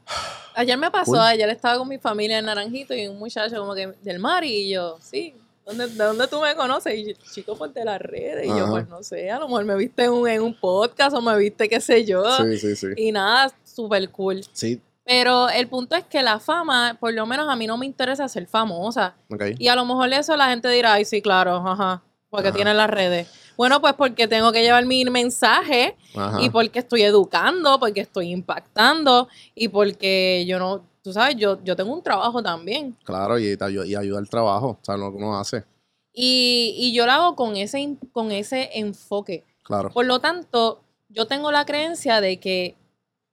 [0.57, 1.21] Ayer me pasó, Cool.
[1.21, 4.71] ayer estaba con mi familia en Naranjito y un muchacho como que del mar y
[4.71, 5.35] yo, sí,
[5.67, 6.95] ¿dónde, ¿de dónde tú me conoces?
[6.97, 8.45] Y yo, chico, pues de las redes.
[8.45, 8.71] Y yo, Ajá.
[8.71, 11.37] pues no sé, a lo mejor me viste en un, en un podcast o me
[11.38, 12.23] viste qué sé yo.
[12.37, 12.87] sí, sí, sí.
[12.97, 14.43] Y nada, súper cool.
[14.53, 17.85] Sí, Pero el punto es que la fama, por lo menos a mí no me
[17.87, 19.14] interesa ser famosa.
[19.59, 22.57] Y a lo mejor eso la gente dirá, ay, sí, claro, ajá, porque Ajá.
[22.57, 23.29] tiene las redes.
[23.57, 26.40] Bueno, pues porque tengo que llevar mi mensaje Ajá.
[26.40, 31.77] y porque estoy educando, porque estoy impactando y porque yo no, tú sabes, yo, yo
[31.77, 32.97] tengo un trabajo también.
[33.05, 35.64] Claro, y, y ayuda al trabajo, o sea, lo que uno hace.
[36.12, 39.45] Y, y yo lo hago con ese, con ese enfoque.
[39.62, 39.90] Claro.
[39.90, 42.75] Por lo tanto, yo tengo la creencia de que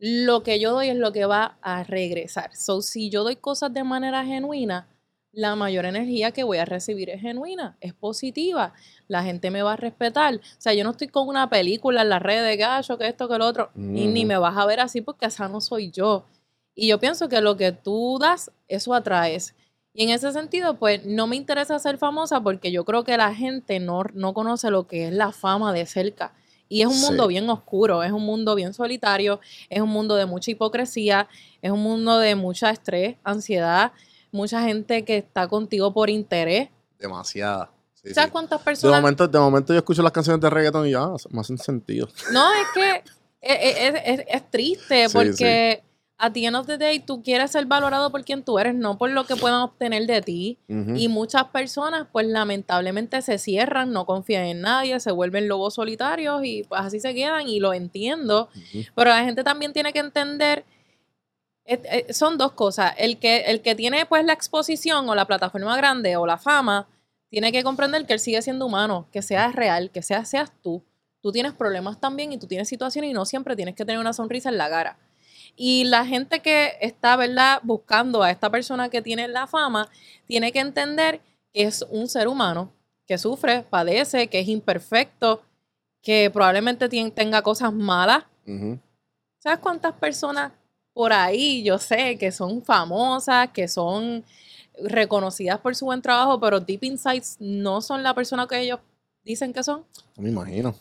[0.03, 2.55] lo que yo doy es lo que va a regresar.
[2.55, 4.87] So, si yo doy cosas de manera genuina,
[5.31, 8.73] la mayor energía que voy a recibir es genuina, es positiva.
[9.07, 10.35] La gente me va a respetar.
[10.35, 13.29] O sea, yo no estoy con una película en las redes de gallo, que esto,
[13.29, 16.25] que lo otro, y ni me vas a ver así porque esa no soy yo.
[16.73, 19.53] Y yo pienso que lo que tú das, eso atraes.
[19.93, 23.35] Y en ese sentido, pues no me interesa ser famosa porque yo creo que la
[23.35, 26.33] gente no, no conoce lo que es la fama de cerca.
[26.71, 27.05] Y es un Sí.
[27.05, 31.27] mundo bien oscuro, es un mundo bien solitario, es un mundo de mucha hipocresía,
[31.61, 33.91] es un mundo de mucha estrés, ansiedad,
[34.31, 36.69] mucha gente que está contigo por interés.
[36.97, 37.69] Demasiada.
[37.93, 38.31] Sí, ¿Sabes sí.
[38.31, 39.01] cuántas De personas?
[39.01, 42.07] momento, de momento yo escucho las canciones de reggaeton y ya, me hacen sentido.
[42.31, 43.03] No, es que
[43.41, 45.83] es, es- es- es triste porque
[46.21, 48.97] at the end of the day tú quieres ser valorado por quien tú eres, no
[48.97, 50.57] por lo que puedan obtener de ti.
[50.97, 56.41] Y muchas personas, pues lamentablemente se cierran, no confían en nadie, se vuelven lobos solitarios
[56.45, 58.49] y pues así se quedan y lo entiendo.
[58.95, 60.63] Pero la gente también tiene que entender,
[61.65, 62.93] et- eh, son dos cosas.
[62.97, 66.87] El que, el que tiene pues la exposición o la plataforma grande o la fama,
[67.29, 70.83] tiene que comprender que él sigue siendo humano, que sea real, que sea, seas tú.
[71.21, 74.11] Tú tienes problemas también y tú tienes situaciones y no siempre tienes que tener una
[74.11, 74.97] sonrisa en la cara.
[75.55, 79.89] Y la gente que está, ¿verdad?, buscando a esta persona que tiene la fama,
[80.25, 81.21] tiene que entender
[81.53, 82.71] que es un ser humano,
[83.05, 85.43] que sufre, padece, que es imperfecto,
[86.01, 88.23] que probablemente tenga cosas malas.
[89.37, 90.51] ¿Sabes cuántas personas
[90.93, 94.23] por ahí yo sé que son famosas, que son
[94.83, 98.79] reconocidas por su buen trabajo, pero deep insights no son la persona que ellos
[99.23, 99.85] dicen que son?
[100.17, 100.73] Me imagino.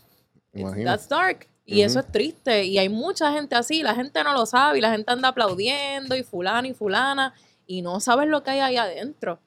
[0.53, 0.91] Me imagino.
[0.91, 1.50] That's dark.
[1.65, 2.65] Y eso es triste.
[2.65, 3.83] Y hay mucha gente así.
[3.83, 7.33] La gente no lo sabe y la gente anda aplaudiendo y fulano y fulana
[7.67, 9.39] y no sabes lo que hay ahí adentro.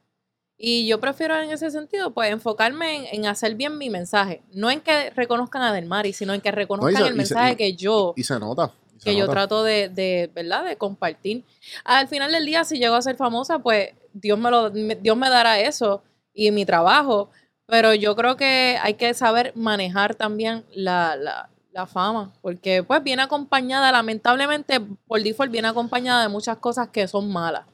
[0.58, 4.42] Y yo prefiero en ese sentido, pues, enfocarme en, en hacer bien mi mensaje.
[4.54, 7.54] No en que reconozcan a Del Mari, sino en que reconozcan se- el se- mensaje
[7.54, 8.72] y- que yo, Y se nota.
[8.96, 10.64] y se que yo trato de, de, ¿verdad?
[10.64, 11.44] De compartir.
[11.84, 15.30] Al final del día, si llego a ser famosa, pues Dios me, lo, Dios me
[15.30, 16.02] dará eso
[16.34, 17.30] y mi trabajo.
[17.66, 23.04] Pero yo creo que hay que saber manejar también la, la, la fama, porque pues
[23.04, 27.66] viene acompañada, lamentablemente, por default viene acompañada de muchas cosas que son malas.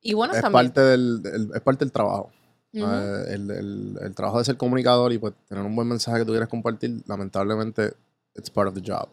[0.00, 0.66] Y bueno, Es también.
[0.66, 2.30] parte, del, del- es parte del trabajo.
[2.72, 6.24] Eh, el, el- el trabajo de ser comunicador y pues tener un buen mensaje que
[6.24, 7.94] tú quieres compartir, lamentablemente,
[8.34, 9.08] it's part of the job.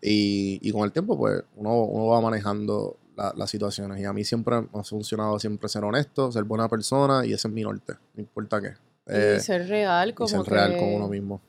[0.00, 4.00] Y, y con el tiempo, pues, uno, uno va manejando la- las situaciones.
[4.00, 7.48] Y a mí siempre me ha funcionado siempre ser honesto, ser buena persona, y ese
[7.48, 8.74] es mi norte, no importa qué.
[9.06, 11.40] Eh, y ser real, y como ser real con uno mismo.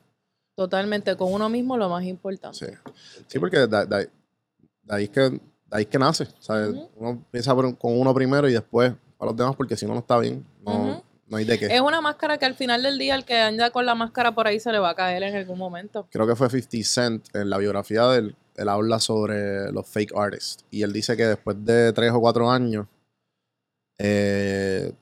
[0.56, 2.58] Totalmente, con uno mismo lo más importante.
[2.58, 2.66] Sí,
[3.26, 4.10] sí porque de, de-
[4.82, 5.40] de ahí es que, de
[5.70, 6.28] ahí es que nace.
[6.38, 6.74] ¿sabes?
[6.96, 10.18] Uno por- con uno primero y después a los demás, porque si no, no está
[10.18, 10.46] bien.
[10.64, 11.66] No, no hay de qué.
[11.66, 14.46] Es una máscara que al final del día el que anda con la máscara por
[14.46, 16.06] ahí se le va a caer en algún momento.
[16.10, 20.12] creo que fue 50 Cent, en la biografía de él, él habla sobre los fake
[20.14, 20.64] artists.
[20.70, 22.86] Y él dice que después de tres o cuatro años,
[23.98, 24.92] eh,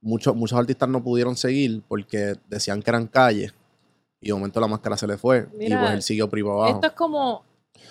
[0.00, 3.52] muchos, muchos artistas no pudieron seguir porque decían que eran calles.
[4.24, 5.46] Y de momento la máscara se le fue.
[5.60, 6.74] y pues él siguió privado abajo.
[6.76, 7.44] Esto es como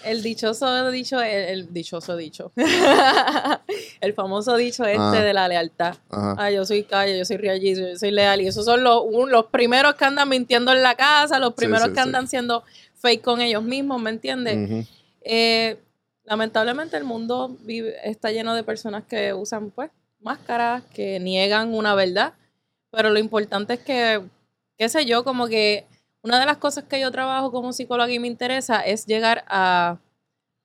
[0.03, 2.51] el dichoso dicho, el, el dichoso dicho.
[4.01, 5.95] el famoso dicho este de la lealtad.
[6.09, 6.35] Ajá.
[6.37, 8.41] Ah, yo soy calle, yo soy realista, yo soy leal.
[8.41, 11.85] Y esos son los, un- los primeros que andan mintiendo en la casa, los primeros
[11.85, 12.01] sí, que sí.
[12.01, 12.63] andan siendo
[12.95, 14.87] fake con ellos mismos, ¿me entiendes?
[15.21, 15.77] Eh,
[16.25, 21.95] lamentablemente el mundo vive- está lleno de personas que usan pues máscaras, que niegan una
[21.95, 22.33] verdad,
[22.91, 24.21] pero lo importante es que,
[24.77, 25.85] qué sé yo, como que
[26.23, 29.99] una de las cosas que yo trabajo como psicóloga y me interesa es llegar a,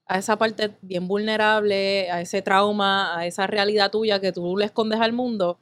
[0.06, 4.66] a esa parte bien vulnerable, a ese trauma, a esa realidad tuya que tú le
[4.66, 5.58] escondes al mundo,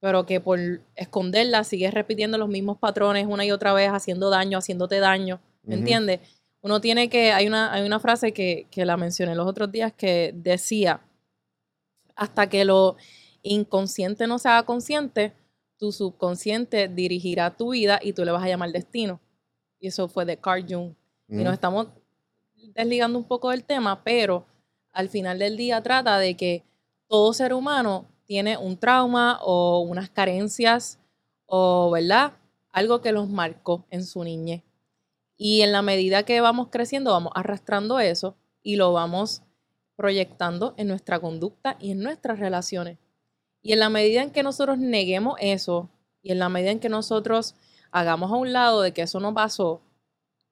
[0.00, 0.58] pero que por
[0.96, 5.76] esconderla sigues repitiendo los mismos patrones una y otra vez, haciendo daño, haciéndote daño, ¿me
[5.76, 6.20] entiendes?
[6.60, 9.92] Uno tiene que, hay una, hay una frase que, que la mencioné los otros días
[9.92, 11.00] que decía,
[12.16, 12.96] hasta que lo
[13.42, 15.32] inconsciente no se haga consciente,
[15.78, 19.20] tu subconsciente dirigirá tu vida y tú le vas a llamar destino.
[19.80, 20.94] Y eso fue de Carl Jung.
[21.28, 21.52] Y nos Ujú.
[21.52, 21.86] estamos
[22.74, 24.46] desligando un poco del tema, pero
[24.92, 26.64] al final del día trata de que
[27.06, 30.98] todo ser humano tiene un trauma o unas carencias
[31.46, 32.32] o, ¿verdad?
[32.70, 34.62] Algo que los marcó en su niñez.
[35.36, 39.42] Y en la medida que vamos creciendo, vamos arrastrando eso y lo vamos
[39.96, 42.98] proyectando en nuestra conducta y en nuestras relaciones.
[43.62, 45.88] Y en la medida en que nosotros neguemos eso
[46.22, 47.54] y en la medida en que nosotros
[47.90, 49.80] hagamos a un lado de que eso no pasó,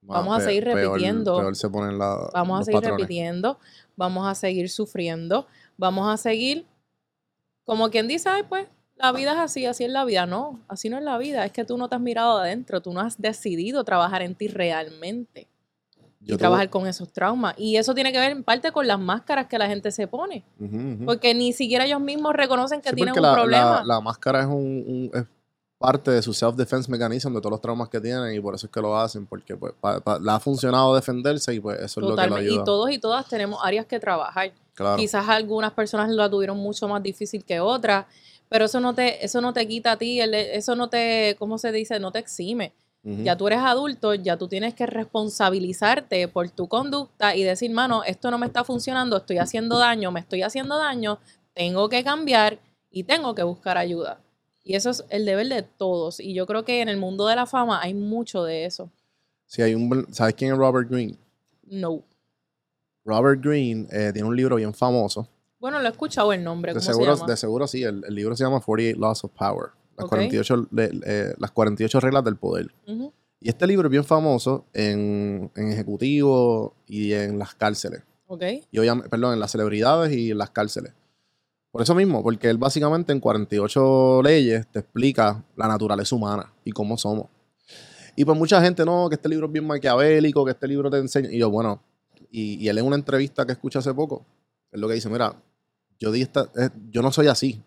[0.03, 1.37] Más vamos a seguir repitiendo.
[1.37, 3.01] peor se ponen la- vamos a seguir patrones.
[3.01, 3.59] repitiendo,
[3.97, 5.47] vamos a seguir sufriendo,
[5.77, 6.67] vamos a seguir,
[7.65, 10.25] como quien dice, ay, pues la vida es así, así es la vida.
[10.27, 12.93] No, así no es la vida, es que tú no te has mirado adentro, tú
[12.93, 15.49] no has decidido trabajar en ti realmente
[16.21, 17.55] Yo y trabajar con esos traumas.
[17.59, 20.45] Y eso tiene que ver en parte con las máscaras que la gente se pone,
[21.05, 23.83] porque ni siquiera ellos mismos reconocen que Sí, tienen un la, problema.
[23.85, 25.25] La, la máscara es, un, un- es
[25.79, 28.73] parte de su self-defense mechanism de todos los traumas que tienen y por eso es
[28.73, 32.05] que lo hacen, porque pues, pa- pa- le ha funcionado defenderse y pues eso es
[32.07, 32.43] lo que Totalmente.
[32.45, 32.65] le Y ayuda.
[32.65, 34.53] todos y todas tenemos áreas que trabajar.
[34.75, 34.97] claro.
[34.97, 38.07] Quizás algunas personas lo tuvieron mucho más difícil que otras,
[38.49, 41.59] pero eso no te, eso no te quita a ti, el- eso no te, ¿cómo
[41.59, 41.99] se dice?
[42.01, 42.73] No te exime.
[43.23, 48.03] Ya tú eres adulto, ya tú tienes que responsabilizarte por tu conducta y decir, mano,
[48.03, 51.21] esto no me está funcionando, estoy haciendo daño, me estoy haciendo daño,
[51.55, 52.59] tengo que cambiar
[52.91, 54.19] y tengo que buscar ayuda.
[54.69, 56.19] Y eso es el deber de todos.
[56.19, 58.91] Y yo creo que en el mundo de la fama hay mucho de eso.
[59.47, 61.17] Sí, hay un, ¿Sabes quién es Robert Greene?
[61.69, 62.03] No.
[63.05, 65.29] Robert Greene eh, tiene un libro bien famoso.
[65.61, 66.73] Bueno, lo he escuchado el nombre.
[66.75, 67.31] De ¿Cómo seguro, se llama?
[67.33, 69.71] de seguro sí, el, el libro se llama 48 Laws of Power.
[69.97, 70.09] Las, Ok.
[70.11, 72.71] 48, le- eh, las 48 reglas del poder.
[73.41, 78.03] Y este libro es bien famoso en, en ejecutivos y en las cárceles.
[78.29, 78.43] Ok.
[78.73, 80.93] y obviamente, perdón, en las celebridades y en las cárceles.
[81.77, 86.73] Por eso mismo, porque él básicamente en 48 leyes te explica la naturaleza humana y
[86.73, 87.27] cómo somos.
[88.17, 90.97] Y pues mucha gente, no, que este libro es bien maquiavélico, que este libro te
[90.97, 91.31] enseña.
[91.31, 91.83] Y yo, bueno,
[92.31, 94.25] y, y él en una entrevista que escuché hace poco,
[94.73, 95.37] es lo que dice, mira,
[96.01, 97.63] yo, di esta, eh, yo no soy así.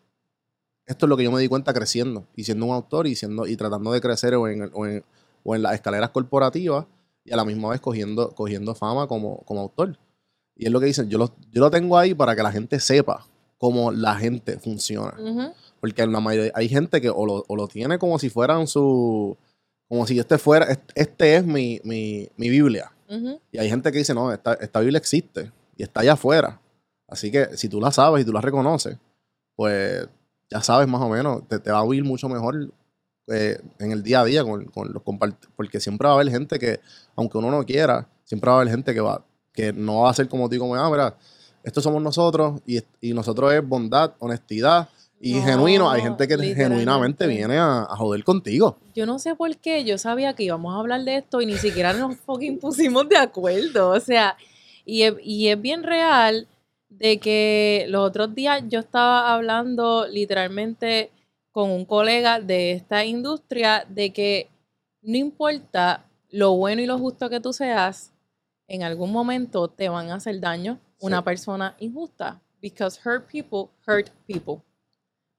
[0.87, 3.45] Esto es lo que yo me di cuenta creciendo y siendo un autor y, siendo,
[3.45, 5.05] y tratando de crecer o en, o en,
[5.43, 6.87] o en las escaleras corporativas
[7.23, 9.99] y a la misma vez cogiendo, cogiendo fama como, como autor.
[10.55, 12.79] Y es lo que dicen, yo lo, yo lo tengo ahí para que la gente
[12.79, 13.27] sepa
[13.59, 15.15] cómo la gente funciona.
[15.19, 15.53] Ujú.
[15.79, 18.65] Porque en la mayoría, hay gente que o lo, o lo tiene como si fueran
[18.65, 19.37] su...
[19.87, 22.91] Como si este fuera, este, este es mi, mi, mi Biblia.
[23.09, 23.39] Ujú.
[23.51, 26.59] Y hay gente que dice, no, esta, esta Biblia existe y está allá afuera.
[27.07, 28.97] Así que si tú la sabes y tú la reconoces,
[29.55, 30.07] pues
[30.49, 32.71] ya sabes más o menos, te, te va a oír mucho mejor
[33.27, 35.03] eh, en el día a día con, con los
[35.55, 36.79] porque siempre va a haber gente que,
[37.15, 40.13] aunque uno no quiera, siempre va a haber gente que va, que no va a
[40.13, 41.17] ser como tú como, ah, mira,
[41.63, 44.89] estos somos nosotros y, y nosotros es bondad, honestidad
[45.19, 45.89] y No, genuino.
[45.89, 48.77] Hay gente que genuinamente viene a, a joder contigo.
[48.95, 51.57] Yo no sé por qué, yo sabía que íbamos a hablar de esto y ni
[51.57, 53.89] siquiera nos fucking pusimos de acuerdo.
[53.89, 54.37] O sea,
[54.85, 56.47] y es, y es bien real
[56.89, 61.11] de que los otros días yo estaba hablando literalmente
[61.51, 64.49] con un colega de esta industria de que
[65.01, 68.11] no importa lo bueno y lo justo que tú seas,
[68.67, 71.23] en algún momento te van a hacer daño una Sí.
[71.23, 72.41] persona injusta.
[72.61, 74.61] Because hurt people hurt people.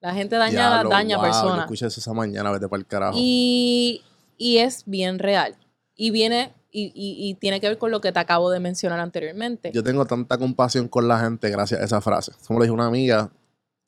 [0.00, 1.58] La gente dañada Diablo, daña wow, Yo personas.
[1.60, 3.16] escuché eso esa mañana, vete para el carajo.
[3.20, 4.02] Y,
[4.38, 5.54] y es bien real.
[5.94, 9.00] Y viene y, y- y tiene que ver con lo que te acabo de mencionar
[9.00, 9.70] anteriormente.
[9.74, 12.32] Yo tengo tanta compasión con la gente gracias a esa frase.
[12.46, 13.30] Como le dije a una amiga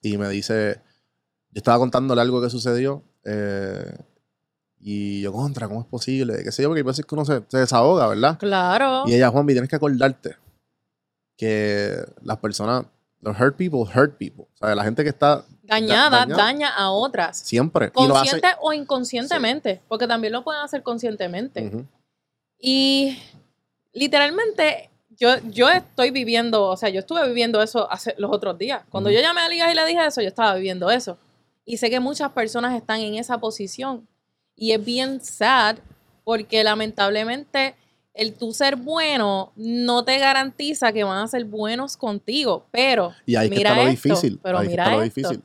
[0.03, 0.81] y me dice,
[1.53, 3.97] yo estaba contándole algo que sucedió eh,
[4.81, 6.43] y yo, contra, ¿cómo es posible?
[6.43, 6.69] ¿Qué sé yo?
[6.69, 8.37] Porque hay veces que uno se, se desahoga, ¿verdad?
[8.39, 9.05] Claro.
[9.07, 10.37] Y ella, Juanvi, tienes que acordarte
[11.43, 12.85] que las personas,
[13.21, 14.45] los hurt people, hurt people.
[14.55, 16.43] O sea, la gente que está dañada, dañada.
[16.45, 17.37] daña a otras.
[17.39, 17.91] siempre.
[17.97, 19.81] y lo hace- Consciente o inconscientemente.
[19.89, 21.67] Porque también lo pueden hacer conscientemente.
[21.67, 21.85] Ujú.
[22.61, 23.19] Y
[23.93, 28.83] literalmente yo, yo estoy viviendo, o sea, yo estuve viviendo eso hace, los otros días.
[28.89, 29.17] Cuando Ujú.
[29.17, 31.19] yo llamé a Ligas y le dije eso, yo estaba viviendo eso.
[31.65, 34.07] Y sé que muchas personas están en esa posición.
[34.55, 35.79] Y es bien sad
[36.25, 37.75] porque lamentablemente
[38.15, 42.67] el tú ser bueno no te garantiza que van a ser buenos contigo.
[42.71, 44.41] Pero Y ahí mira está lo esto, difícil.
[44.43, 45.21] Pero ahí mira está lo esto.
[45.21, 45.43] difícil.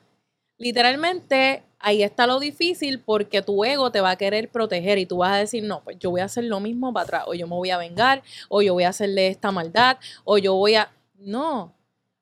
[0.58, 5.18] Literalmente, ahí está lo difícil porque tu ego te va a querer proteger y tú
[5.18, 7.48] vas a decir, no, pues yo voy a hacer lo mismo para atrás, o yo
[7.48, 10.92] me voy a vengar, o yo voy a hacerle esta maldad, o yo voy a...
[11.20, 11.74] No,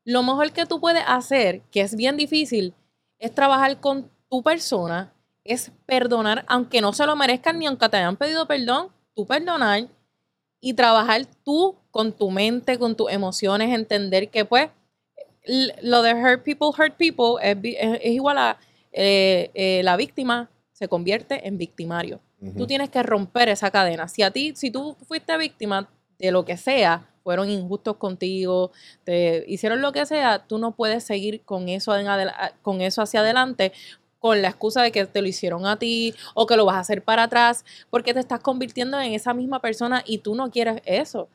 [0.04, 2.74] lo mejor que tú puedes hacer, que es bien difícil,
[3.20, 5.14] es trabajar con tu persona,
[5.46, 9.88] es perdonar, aunque no se lo merezcan ni aunque te hayan pedido perdón, tú perdonar
[10.66, 14.70] y trabajar tú con tu mente, con tus emociones, entender que pues
[15.84, 18.58] lo de hurt people, hurt people es, es- es igual a
[18.92, 22.20] eh, eh, la víctima se convierte en victimario.
[22.58, 24.08] Tú tienes que romper esa cadena.
[24.08, 25.88] Si a ti, si tú fuiste víctima
[26.18, 28.72] de lo que sea, fueron injustos contigo,
[29.04, 32.08] te hicieron lo que sea, tú no puedes seguir con eso, en
[32.64, 33.72] con eso hacia adelante
[34.26, 36.80] con la excusa de que te lo hicieron a ti o que lo vas a
[36.80, 40.82] hacer para atrás, porque te estás convirtiendo en esa misma persona y tú no quieres
[40.86, 41.30] eso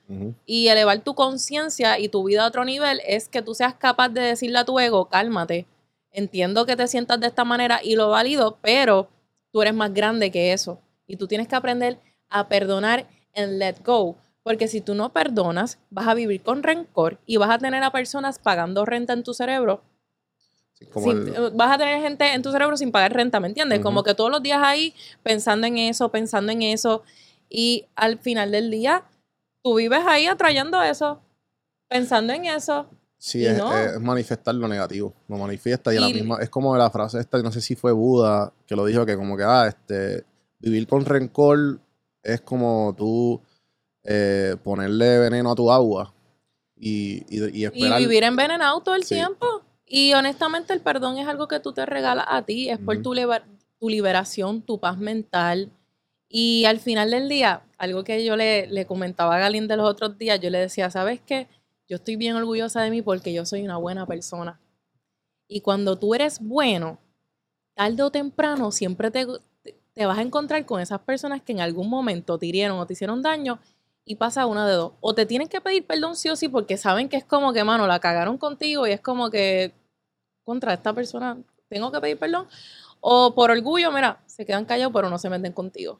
[0.45, 4.09] y elevar tu conciencia y tu vida a otro nivel es que tú seas capaz
[4.09, 5.68] de decirle a tu ego, cálmate,
[6.11, 9.09] entiendo que te sientas de esta manera y lo valido, pero
[9.53, 13.76] tú eres más grande que eso y tú tienes que aprender a perdonar and let
[13.84, 17.84] go, porque si tú no perdonas, vas a vivir con rencor y vas a tener
[17.84, 19.80] a personas pagando renta en tu cerebro.
[20.81, 23.39] Sí, como sin- el- eh, vas a tener gente en tu cerebro sin pagar renta,
[23.41, 23.81] ¿me entiendes?
[23.81, 27.03] Como que todos los días ahí pensando en eso, pensando en eso.
[27.49, 29.05] Y al final del día,
[29.62, 31.20] tú vives ahí atrayendo eso,
[31.89, 32.87] pensando en eso.
[33.18, 33.76] Sí, Y es, no.
[33.76, 35.12] es manifestar lo negativo.
[35.28, 36.39] Lo manifiesta y, a la Y- misma.
[36.41, 39.37] Es como la frase esta, no sé si fue Buda, que lo dijo, que como
[39.37, 40.24] que, ah, este.
[40.59, 41.78] Vivir con rencor
[42.22, 43.41] es como tú
[44.05, 46.12] eh, ponerle veneno a tu agua
[46.76, 47.99] y, y, y Y esperar.
[48.01, 49.14] vivir envenenado todo el Sí.
[49.16, 49.62] tiempo.
[49.93, 53.12] Y honestamente, el perdón es algo que tú te regalas a ti, es por tu,
[53.80, 55.70] tu liberación, tu paz mental.
[56.28, 59.88] Y al final del día, algo que yo le, le comentaba a Galín de los
[59.88, 61.49] otros días, yo le decía, ¿sabes qué?
[61.88, 64.61] Yo estoy bien orgullosa de mí porque yo soy una buena persona.
[65.49, 66.99] Y cuando tú eres bueno,
[67.74, 69.26] tarde o temprano siempre te,
[69.62, 72.86] te- te vas a encontrar con esas personas que en algún momento te hirieron o
[72.86, 73.59] te hicieron daño
[74.05, 74.93] y pasa una de dos.
[75.01, 77.64] O te tienen que pedir perdón sí o sí porque saben que es como que,
[77.64, 79.74] mano, la cagaron contigo y es como que
[80.45, 81.36] contra esta persona
[81.68, 82.47] tengo que pedir perdón.
[83.01, 85.99] O por orgullo, mira, se quedan callados pero no se meten contigo.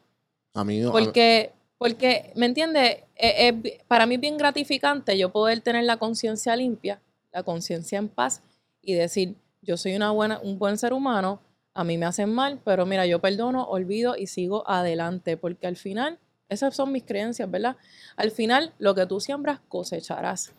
[0.55, 2.99] A mí, a- Porque, porque ¿me entiendes?
[3.17, 7.01] Eh, eh, bi- para mí es bien gratificante yo poder tener la conciencia limpia,
[7.33, 8.43] la conciencia en paz
[8.83, 11.41] y decir, yo soy una buena, un buen ser humano,
[11.73, 15.77] a mí me hacen mal, pero mira, yo perdono, olvido y sigo adelante, porque al
[15.77, 16.19] final,
[16.49, 17.77] esas son mis creencias, ¿verdad?
[18.17, 20.53] Al final, lo que tú siembras, cosecharás.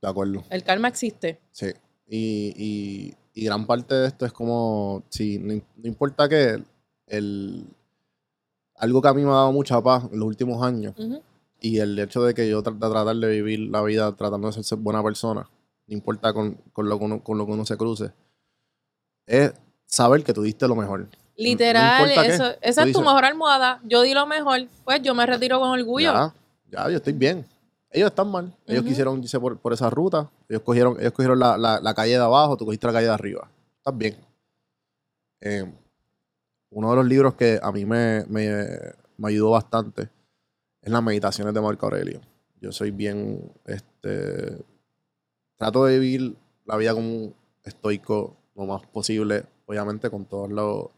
[0.00, 0.44] de acuerdo.
[0.50, 1.38] El karma existe.
[1.50, 1.66] Sí.
[2.06, 6.62] Y, y, y gran parte de esto es como, sí, no, no importa que
[7.06, 7.66] el,
[8.76, 10.94] algo que a mí me ha dado mucha paz en los últimos años
[11.60, 14.62] y el hecho de que yo tra- de tratar de vivir la vida tratando de
[14.62, 15.48] ser, buena persona,
[15.86, 18.12] no importa con, con lo que uno, con lo que uno se cruce,
[19.26, 19.52] es
[19.86, 21.08] saber que tú diste lo mejor.
[21.36, 22.02] Literal,
[22.34, 23.80] eso, esa es tu mejor almohada.
[23.84, 26.12] Yo di lo mejor, pues yo me retiro con orgullo.
[26.12, 26.34] Ya,
[26.70, 27.46] ya, yo estoy bien.
[27.92, 28.56] Ellos están mal.
[28.66, 28.88] Ellos Ujú.
[28.88, 30.30] quisieron irse por, por esa ruta.
[30.48, 33.12] Ellos cogieron, ellos cogieron la, la- la calle de abajo, tú cogiste la calle de
[33.12, 33.50] arriba.
[33.78, 34.16] Estás bien.
[35.40, 35.70] Eh,
[36.70, 38.66] uno de los libros que a mí me, me,
[39.18, 40.08] me ayudó bastante
[40.80, 42.20] es las meditaciones de Marco Aurelio.
[42.60, 44.64] Yo soy bien, este,
[45.56, 47.34] trato de vivir la vida como un
[47.64, 50.92] estoico lo más posible, obviamente con todo lo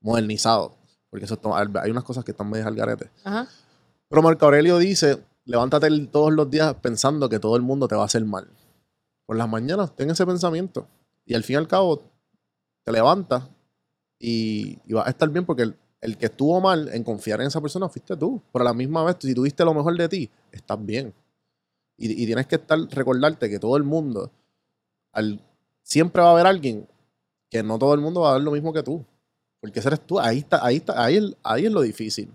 [0.00, 0.74] modernizado,
[1.10, 1.38] porque eso
[1.80, 3.10] hay unas cosas que están medio al garete.
[3.24, 3.48] Ajá.
[4.08, 8.02] Pero Marco Aurelio dice, levántate todos los días pensando que todo el mundo te va
[8.02, 8.48] a hacer mal.
[9.26, 10.86] Por las mañanas ten ese pensamiento.
[11.26, 12.04] Y al fin y al cabo,
[12.84, 13.48] te levantas
[14.16, 17.88] y, vas a estar bien porque el, que estuvo mal en confiar en esa persona
[17.88, 18.40] fuiste tú.
[18.52, 21.12] Pero a la misma vez, si tuviste lo mejor de ti, estás bien.
[21.96, 24.30] Y, tienes que estar, recordarte que todo el mundo,
[25.12, 25.40] al,
[25.82, 26.86] siempre va a haber alguien
[27.50, 29.04] que no todo el mundo va a ver lo mismo que tú.
[29.60, 30.20] Porque ese eres tú.
[30.20, 32.32] Ahí está, ahí está, ahí, ahí es lo difícil.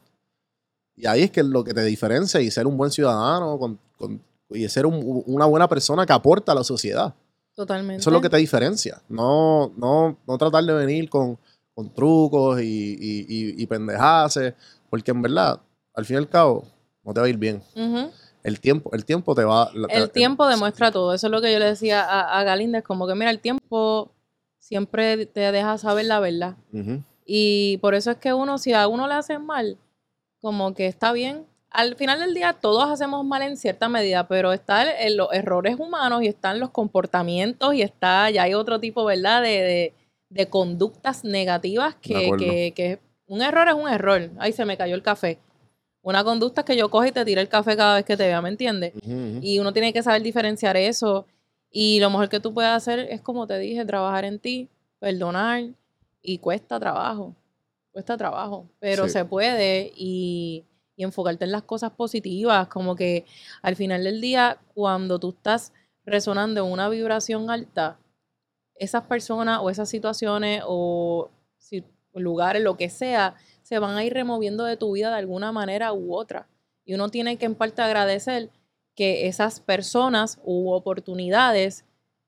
[0.98, 3.80] Y ahí es que es lo que te diferencia y ser un buen ciudadano con-
[3.98, 7.14] con- y ser un- una buena persona que aporta a la sociedad.
[7.56, 8.02] Totalmente.
[8.02, 9.02] Eso es lo que te diferencia.
[9.10, 11.38] No, no, no tratar de venir con,
[11.74, 12.66] con trucos y,
[13.00, 14.54] y, y, y pendejaces,
[14.89, 15.60] porque en verdad,
[15.93, 16.64] al fin y al cabo,
[17.04, 17.62] no te va a ir bien.
[18.43, 19.72] El tiempo, el tiempo te va...
[19.89, 21.14] El tiempo demuestra todo.
[21.14, 22.78] Eso es lo que yo le decía a, a Galinda.
[22.80, 24.12] Es como que, mira, el tiempo
[24.60, 26.56] siempre te deja saber la verdad.
[27.26, 29.78] Y por eso es que uno, si a uno le hacen mal,
[30.46, 31.48] como que está bien.
[31.72, 36.22] Al final del día todos hacemos mal en cierta medida, pero están los errores humanos
[36.22, 39.41] y están los comportamientos y está, ya hay otro tipo, ¿verdad?
[39.41, 39.93] De, de,
[40.30, 44.30] de conductas negativas que, que, que un error es un error.
[44.38, 45.39] Ay, se me cayó el café.
[46.04, 48.28] Una conducta es que yo cojo y te tire el café cada vez que te
[48.28, 48.93] vea, ¿me entiendes?
[49.41, 51.26] Y uno tiene que saber diferenciar eso.
[51.72, 54.70] Y lo mejor que tú puedes hacer es, como te dije, trabajar en ti,
[55.00, 55.64] perdonar.
[56.22, 57.34] Y cuesta trabajo.
[57.96, 58.68] Cuesta trabajo.
[58.82, 59.12] Pero Sí.
[59.12, 59.93] se puede.
[59.96, 60.66] Y,
[60.98, 62.68] y enfocarte en las cosas positivas.
[62.68, 63.24] Como que
[63.62, 65.72] al final del día, cuando tú estás
[66.06, 67.98] resonando en una vibración alta,
[68.76, 71.30] esas personas o esas situaciones o
[72.16, 75.93] lugares, lo que sea, se van a ir removiendo de tu vida de alguna manera
[75.93, 76.50] u otra.
[76.84, 78.50] Y uno tiene que en parte agradecer
[78.93, 81.86] que esas personas u oportunidades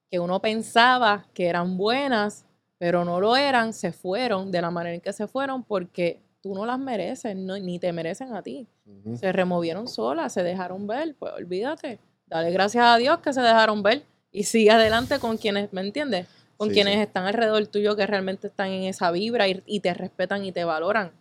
[0.09, 2.45] que uno pensaba que eran buenas,
[2.77, 6.53] pero no lo eran, se fueron de la manera en que se fueron porque tú
[6.53, 8.67] no las mereces, no- ni te merecen a ti.
[9.15, 11.99] Se removieron solas, se dejaron ver, pues olvídate.
[12.27, 16.27] Dale gracias a Dios que se dejaron ver y sigue adelante con quienes, ¿me entiendes?
[16.57, 17.01] Con Sí, quienes sí.
[17.01, 20.63] están alrededor tuyo que realmente están en esa vibra y, y te respetan y te
[20.63, 21.11] valoran.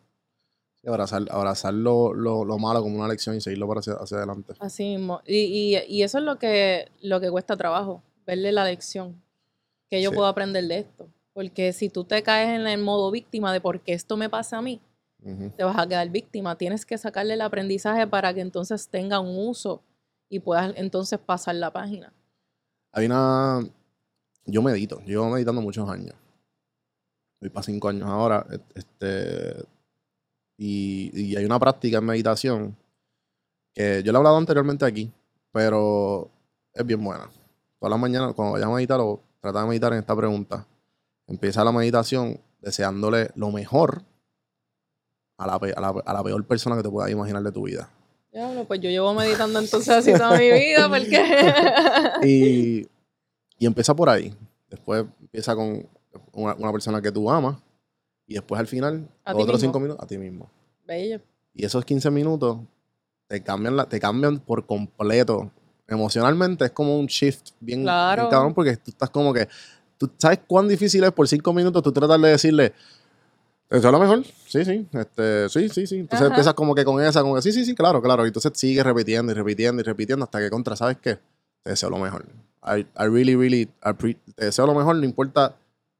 [0.82, 4.18] Y abrazar, abrazar lo, lo, lo malo como una lección y seguirlo para hacia, hacia
[4.18, 4.54] adelante.
[4.60, 5.20] Así mismo.
[5.26, 9.20] Y, y- y eso es lo que, lo que cuesta trabajo, verle la lección.
[9.90, 10.16] Que yo Sí.
[10.16, 11.08] puedo aprender de esto.
[11.36, 14.56] Porque si tú te caes en el modo víctima de por qué esto me pasa
[14.56, 14.80] a mí,
[15.54, 16.56] te vas a quedar víctima.
[16.56, 19.82] Tienes que sacarle el aprendizaje para que entonces tenga un uso
[20.30, 22.10] y puedas entonces pasar la página.
[22.90, 23.68] Hay una...
[24.46, 24.98] Yo medito.
[25.04, 26.14] Llevo meditando muchos años.
[27.38, 28.46] Voy para cinco años ahora.
[28.50, 29.62] e- Este,
[30.56, 32.76] y, y hay una práctica en meditación
[33.74, 35.12] que yo le he hablado anteriormente aquí,
[35.52, 36.30] pero
[36.72, 37.28] es bien buena.
[37.78, 40.66] Todas las mañanas, cuando vayas a meditar o trata de meditar en esta pregunta,
[41.26, 44.02] empieza la meditación deseándole lo mejor
[45.38, 47.90] a la, a la, a la peor persona que te puedas imaginar de tu vida.
[48.32, 52.22] Diablo, pues yo llevo meditando entonces así toda mi vida, porque...
[52.26, 52.86] Y,
[53.58, 54.34] y empieza por ahí.
[54.68, 55.88] Después empieza con
[56.32, 57.56] una, una persona que tú amas.
[58.26, 60.50] Y después al final, los otros cinco minutos, a ti mismo.
[60.84, 61.20] Bello.
[61.54, 62.58] Y esos 15 minutos
[63.28, 65.50] te cambian, la, te cambian por completo.
[65.88, 68.28] Emocionalmente es como un shift bien, bien Claro.
[68.28, 69.48] cabrón porque tú estás como que.
[69.98, 72.72] Tú sabes cuán difícil es por cinco minutos tú tratar de decirle.
[73.68, 74.24] ¿Eso es lo mejor?
[74.46, 74.86] Sí, sí.
[74.92, 75.96] Este, sí, sí, sí.
[75.96, 76.28] Entonces Ajá.
[76.28, 78.24] empiezas como que con esa, como que sí, sí, sí, claro, claro.
[78.24, 81.18] Y entonces sigues repitiendo y repitiendo y repitiendo hasta que contra, ¿sabes qué?
[81.62, 82.24] Te deseo lo mejor.
[82.64, 85.56] I, I really, really, appre- te deseo lo mejor, no importa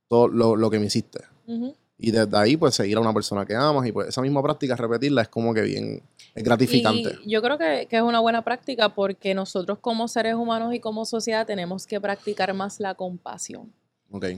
[0.09, 1.21] todo lo, lo que me hiciste.
[1.47, 1.75] Ujú.
[1.99, 4.77] Y desde ahí, pues, seguir a una persona que amas y pues esa misma práctica,
[4.77, 6.03] repetirla, es como que bien,
[6.35, 7.19] es gratificante.
[7.25, 10.79] Y yo creo que, que es una buena práctica porque nosotros como seres humanos y
[10.81, 13.73] como sociedad tenemos que practicar más la compasión.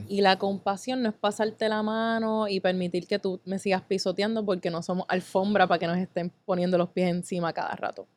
[0.09, 4.43] Y la compasión no es pasarte la mano y permitir que tú me sigas pisoteando
[4.45, 8.07] porque no somos alfombra para que nos estén poniendo los pies encima cada rato.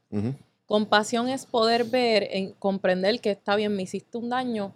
[0.67, 4.73] Compasión es poder ver, en, comprender que está bien, me hiciste un daño,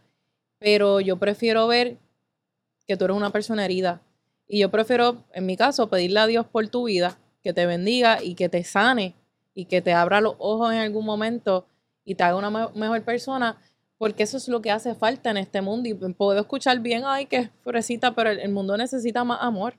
[0.59, 1.97] pero yo prefiero ver
[2.87, 4.01] que tú eres una persona herida.
[4.47, 8.23] Y yo prefiero, en mi caso, pedirle a Dios por tu vida, que te bendiga
[8.23, 9.15] y que te sane
[9.55, 11.67] y que te abra los ojos en algún momento
[12.05, 13.59] y te haga una me- mejor persona,
[13.99, 15.89] porque eso es lo que hace falta en este mundo.
[15.89, 19.75] Y puedo escuchar bien, ay, que florecita, pero el, el mundo necesita más amor.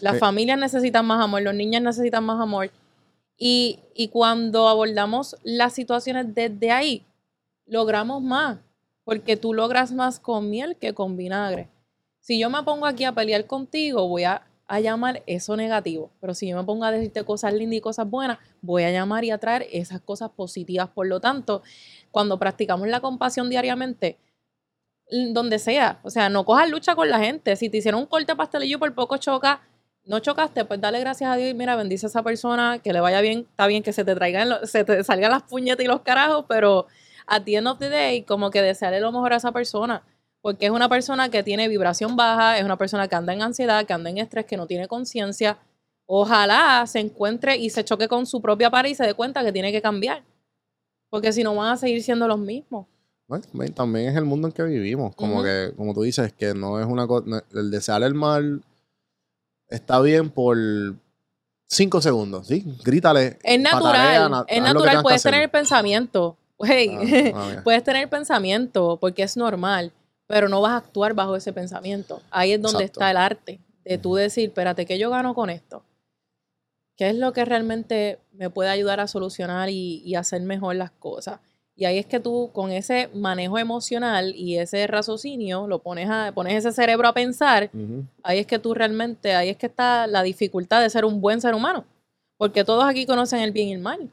[0.00, 0.18] Las Sí.
[0.20, 2.70] familias necesitan más amor, los niños necesitan más amor.
[3.38, 7.04] Y, y cuando abordamos las situaciones desde ahí,
[7.66, 8.58] logramos más,
[9.04, 11.68] porque tú logras más con miel que con vinagre.
[12.20, 14.42] Si yo me pongo aquí a pelear contigo, voy a,
[14.74, 18.08] a llamar eso negativo, pero si yo me pongo a decirte cosas lindas y cosas
[18.08, 20.88] buenas, voy a llamar y atraer esas cosas positivas.
[20.88, 21.62] Por lo tanto,
[22.10, 24.18] cuando practicamos la compasión diariamente,
[25.34, 27.54] donde sea, o sea, no cojas lucha con la gente.
[27.56, 29.60] Si te hicieron un corte pastelillo y por poco choca,
[30.04, 33.00] no chocaste, pues dale gracias a Dios y mira, bendice a esa persona, que le
[33.00, 35.88] vaya bien, está bien que se te traigan, lo- se te salgan las puñetas y
[35.88, 36.86] los carajos, pero
[37.26, 40.02] at the end of the day, como que desearle lo mejor a esa persona,
[40.42, 43.86] Porque es una persona que tiene vibración baja, es una persona que anda en ansiedad,
[43.86, 45.56] que anda en estrés, que no tiene conciencia.
[46.04, 49.52] Ojalá se encuentre y se choque con su propia pared y se dé cuenta que
[49.52, 50.22] tiene que cambiar.
[51.08, 52.86] Porque si no van a seguir siendo los mismos.
[53.28, 55.14] Bueno, también, es el mundo en que vivimos.
[55.14, 57.44] Como que, como tú dices, que no es una cosa.
[57.54, 58.62] El desear el mal
[59.68, 60.56] está bien por
[61.68, 62.64] cinco segundos, ¿sí?
[62.84, 63.38] Grítale.
[63.42, 64.74] Es natural, na- es natural.
[64.76, 66.36] tengas que Puedes tener pensamiento.
[66.58, 69.92] Hey, Ah, ah, puedes tener pensamiento porque es normal,
[70.32, 72.22] pero no vas a actuar bajo ese pensamiento.
[72.30, 73.00] Ahí es donde Exacto.
[73.00, 75.82] está el arte de tú decir, espérate, ¿qué yo gano con esto?
[76.96, 80.90] ¿Qué es lo que realmente me puede ayudar a solucionar y, y hacer mejor las
[80.90, 81.40] cosas?
[81.76, 86.32] Y ahí es que tú con ese manejo emocional y ese raciocinio lo pones a
[86.32, 87.70] pones ese cerebro a pensar,
[88.22, 91.42] ahí es que tú realmente, ahí es que está la dificultad de ser un buen
[91.42, 91.84] ser humano.
[92.38, 94.08] Porque todos aquí conocen el bien y el mal.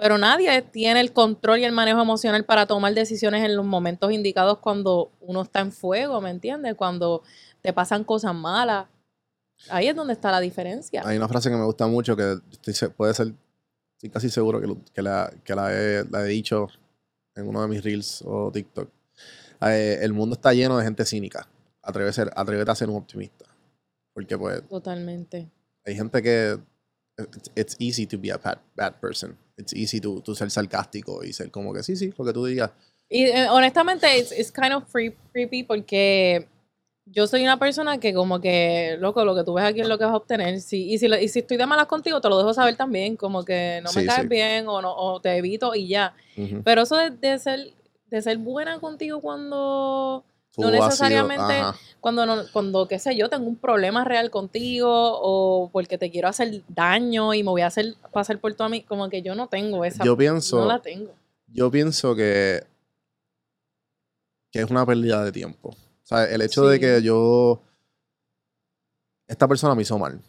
[0.00, 4.10] Pero nadie tiene el control y el manejo emocional para tomar decisiones en los momentos
[4.12, 6.74] indicados cuando uno está en fuego, ¿me entiendes?
[6.74, 7.22] Cuando
[7.60, 8.86] te pasan cosas malas.
[9.68, 11.02] Ahí es donde está la diferencia.
[11.04, 12.38] Hay una frase que me gusta mucho que
[12.96, 13.34] puede ser,
[13.96, 16.68] estoy casi seguro que, lo- que la, que la, he, la he dicho
[17.34, 18.88] en uno de mis reels o TikTok.
[19.60, 21.46] Eh, el mundo está lleno de gente cínica.
[21.82, 23.44] Atrévete a ser, atrévete a ser un optimista.
[24.14, 25.50] Porque pues Totalmente.
[25.84, 26.58] hay gente que
[27.36, 29.36] it's, it's easy to be a bad, bad person.
[29.56, 32.44] It's easy to, to ser sarcástico y ser como que sí, sí, lo que tú
[32.46, 32.70] digas.
[33.08, 36.46] Y eh, honestamente, it's, it's kind of free- creepy porque
[37.06, 39.98] yo soy una persona que como que, loco, lo que tú ves aquí es lo
[39.98, 40.60] que vas a obtener.
[40.60, 43.44] Sí, y, si, y si estoy de malas contigo, te lo dejo saber también, como
[43.44, 44.28] que no me Sí, caes sí.
[44.28, 46.14] bien o, no, o te evito y ya.
[46.36, 46.62] Ujú.
[46.62, 47.72] Pero eso de, de ser,
[48.06, 50.24] de ser buena contigo cuando,
[50.58, 55.70] no sido- necesariamente, cuando, no, cuando, qué sé yo, tengo un problema real contigo o
[55.70, 58.82] porque te quiero hacer daño y me voy a hacer pasar por todo a mí,
[58.82, 61.12] como que yo no tengo esa, Yo pienso, no la tengo.
[61.46, 62.64] yo pienso que,
[64.50, 65.68] que es una pérdida de tiempo.
[65.70, 67.60] O sea, el hecho de que yo.
[69.28, 70.20] Esta persona me hizo mal.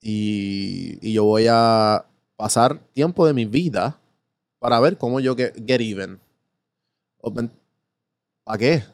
[0.00, 2.04] Y, y yo voy a
[2.36, 3.98] pasar tiempo de mi vida
[4.60, 6.20] para ver cómo yo get, get even.
[8.44, 8.84] ¿Para qué?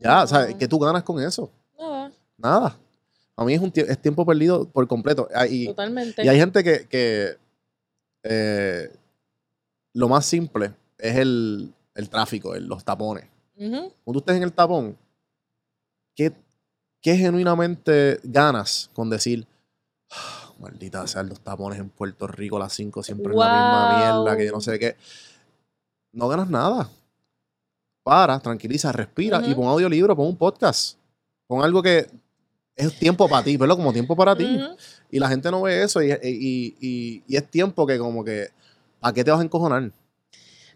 [0.00, 0.56] Ya, o sea.
[0.56, 1.50] ¿qué tú ganas con eso?
[1.78, 2.76] Nada, Nada.
[3.36, 5.28] A mí es, un es tiempo perdido por completo.
[5.34, 6.24] Ah, Y, totalmente.
[6.24, 7.36] y hay gente que, que,
[8.24, 8.90] eh,
[9.94, 13.26] lo más simple es el, el tráfico, el- los tapones.
[13.56, 14.96] Cuando tú estés en el tapón,
[16.14, 16.32] ¿qué,
[17.00, 19.46] qué genuinamente ganas con decir,
[20.10, 23.86] "Ah, maldita sean los tapones en Puerto Rico a las 5 siempre es la misma
[23.86, 23.94] Wow.
[23.96, 24.96] mierda, que yo no sé qué?
[26.12, 26.88] No ganas nada.
[28.08, 30.96] Para, tranquiliza, respira y pon audiolibro, pon un podcast.
[31.46, 32.06] Pon algo que
[32.74, 34.58] es tiempo para ti, verlo como tiempo para ti.
[35.10, 38.46] Y la gente no ve eso y, y- y- y es tiempo que como que,
[39.02, 39.92] ¿a qué te vas a encojonar?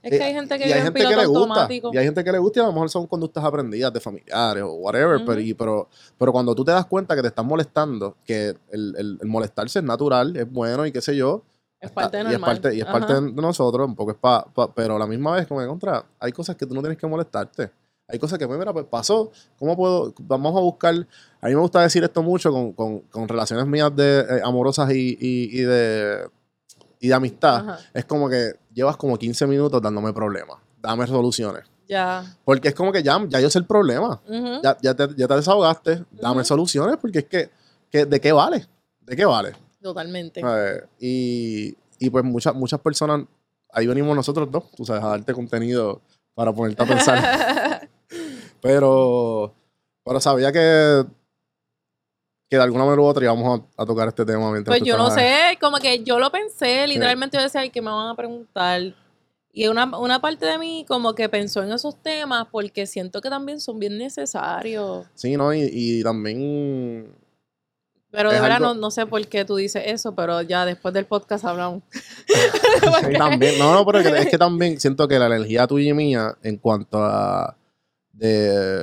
[0.02, 1.40] Es que Eh, hay gente que y vive hay en gente que piloto le gusta.
[1.54, 1.90] automático.
[1.94, 4.62] Y hay gente que le gusta y a lo mejor son conductas aprendidas de familiares
[4.64, 5.24] o whatever.
[5.24, 8.94] pero, y- pero, pero cuando tú te das cuenta que te están molestando, que el,
[8.98, 11.44] el- el molestarse es natural, es bueno y qué sé yo.
[11.82, 14.72] Es parte y es parte, y es parte de nosotros, un poco es pa, pa-
[14.72, 17.06] pero a la misma vez, como que contra, hay cosas que tú no tienes que
[17.06, 17.70] molestarte.
[18.08, 19.30] Hay cosas que, pues, mira, pues pasó.
[19.58, 20.12] ¿Cómo puedo?
[20.20, 20.94] Vamos a buscar.
[21.40, 24.90] A mí me gusta decir esto mucho con, con- con relaciones mías de, eh, amorosas
[24.92, 26.28] y, y- y de,
[27.00, 27.56] y de amistad.
[27.68, 27.78] Ajá.
[27.94, 30.58] Es como que llevas como 15 minutos dándome problemas.
[30.80, 31.64] Dame soluciones.
[31.88, 32.22] Ya.
[32.44, 34.20] Porque es como que ya, ya yo sé el problema.
[34.62, 36.04] Ya, ya, te, ya te desahogaste.
[36.12, 36.44] Dame Ujú.
[36.44, 37.50] soluciones porque es que,
[37.90, 38.66] que ¿de qué vale?
[39.00, 39.52] ¿De qué vale?
[39.82, 40.40] Totalmente.
[40.44, 43.26] Eh, y, y pues muchas, muchas personas,
[43.70, 46.00] ahí venimos nosotros dos, tú sabes, a darte contenido
[46.34, 47.88] para ponerte a pensar.
[48.62, 49.52] pero,
[50.04, 51.04] pero sabía que,
[52.48, 54.96] que de alguna manera u otra íbamos a, a tocar este tema mientras Pues yo
[54.96, 58.16] no sé, como que yo lo pensé, literalmente yo decía, ay, que me van a
[58.16, 58.94] preguntar.
[59.54, 63.28] Y una, una parte de mí como que pensó en esos temas porque siento que
[63.28, 65.06] también son bien necesarios.
[65.14, 65.52] Sí, ¿no?
[65.52, 67.14] Y, y también
[68.12, 70.92] Pero de verdad algo- no, no sé por qué tú dices eso, pero ya después
[70.94, 71.82] del podcast hablamos.
[72.28, 73.58] Sí, también.
[73.58, 76.36] No, no, pero es que, es que también siento que la energía tuya y mía
[76.42, 77.56] en cuanto a
[78.12, 78.28] de,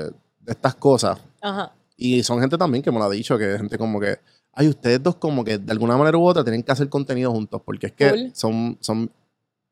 [0.10, 0.12] de
[0.52, 1.72] estas cosas, Ajá.
[1.96, 4.18] y son gente también que me lo ha dicho, que es gente como que,
[4.54, 7.62] ay, ustedes dos como que de alguna manera u otra tienen que hacer contenido juntos,
[7.64, 8.32] porque es que Cool.
[8.34, 9.12] son, son,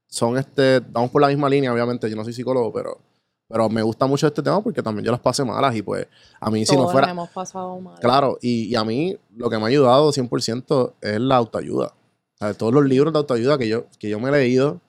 [0.08, 2.99] son este, vamos por la misma línea, obviamente, yo no soy psicólogo, pero,
[3.48, 6.08] pero me gusta mucho este tema porque también yo las pasé malas y pues
[6.39, 8.00] a mí si no Todos fuera, hemos pasado mal.
[8.00, 11.93] Claro, y, y a mí lo que me ha ayudado 100% es la autoayuda.
[12.36, 14.82] O sea, todos los libros de autoayuda que yo, que yo me he leído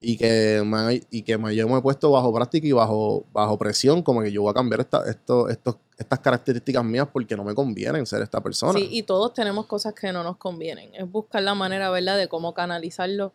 [0.00, 3.58] y que, me, y que me, yo me he puesto bajo práctica y bajo, bajo
[3.58, 7.42] presión, como que yo voy a cambiar esta, esto, estos, estas características mías porque no
[7.42, 8.78] me convienen ser esta persona.
[8.78, 10.94] Sí, y todos tenemos cosas que no nos convienen.
[10.94, 13.32] Es buscar la manera, ¿verdad?, de cómo canalizarlo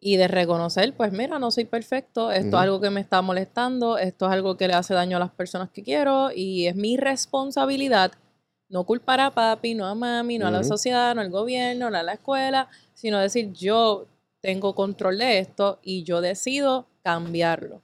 [0.00, 3.98] y de reconocer, pues mira, no soy perfecto, esto es algo que me está molestando,
[3.98, 6.96] esto es algo que le hace daño a las personas que quiero y es mi
[6.96, 8.12] responsabilidad
[8.68, 11.96] no culpar a papi, no a mami, no a la sociedad, no al gobierno, no
[11.96, 14.06] a la escuela, sino decir yo
[14.40, 17.82] tengo control de esto y yo decido cambiarlo.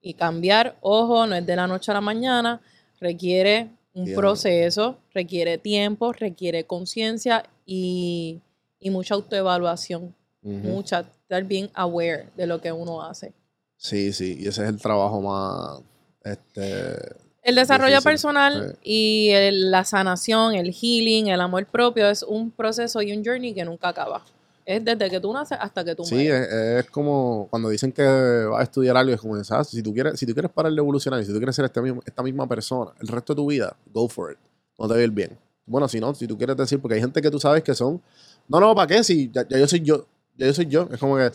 [0.00, 2.60] Y cambiar, ojo, no es de la noche a la mañana,
[3.00, 8.40] requiere un proceso, requiere tiempo, requiere conciencia y,
[8.78, 13.32] y mucha autoevaluación, mucha, estar bien aware de lo que uno hace.
[13.76, 15.80] Sí, sí, y ese es el trabajo más,
[16.24, 16.94] este,
[17.42, 22.50] El desarrollo Difícil, personal y el- la sanación, el healing, el amor propio es un
[22.50, 24.24] proceso y un journey que nunca acaba.
[24.64, 26.48] Es desde que tú naces hasta que tú Sí, mueres.
[26.48, 29.68] es, es como cuando dicen que vas a estudiar algo, es como, ¿sabes?
[29.68, 31.80] Si tú quieres, si tú quieres parar de evolucionar, y si tú quieres ser este
[31.80, 34.38] mismo- esta misma persona el resto de tu vida, go for it.
[34.78, 35.38] No te va a ir bien.
[35.66, 38.00] Bueno, si no, si tú quieres decir, porque hay gente que tú sabes que son,
[38.48, 39.04] no, no, ¿para qué?
[39.04, 40.04] Si ya, ya yo soy yo,
[40.38, 40.88] yo soy yo.
[40.92, 41.30] Es como que,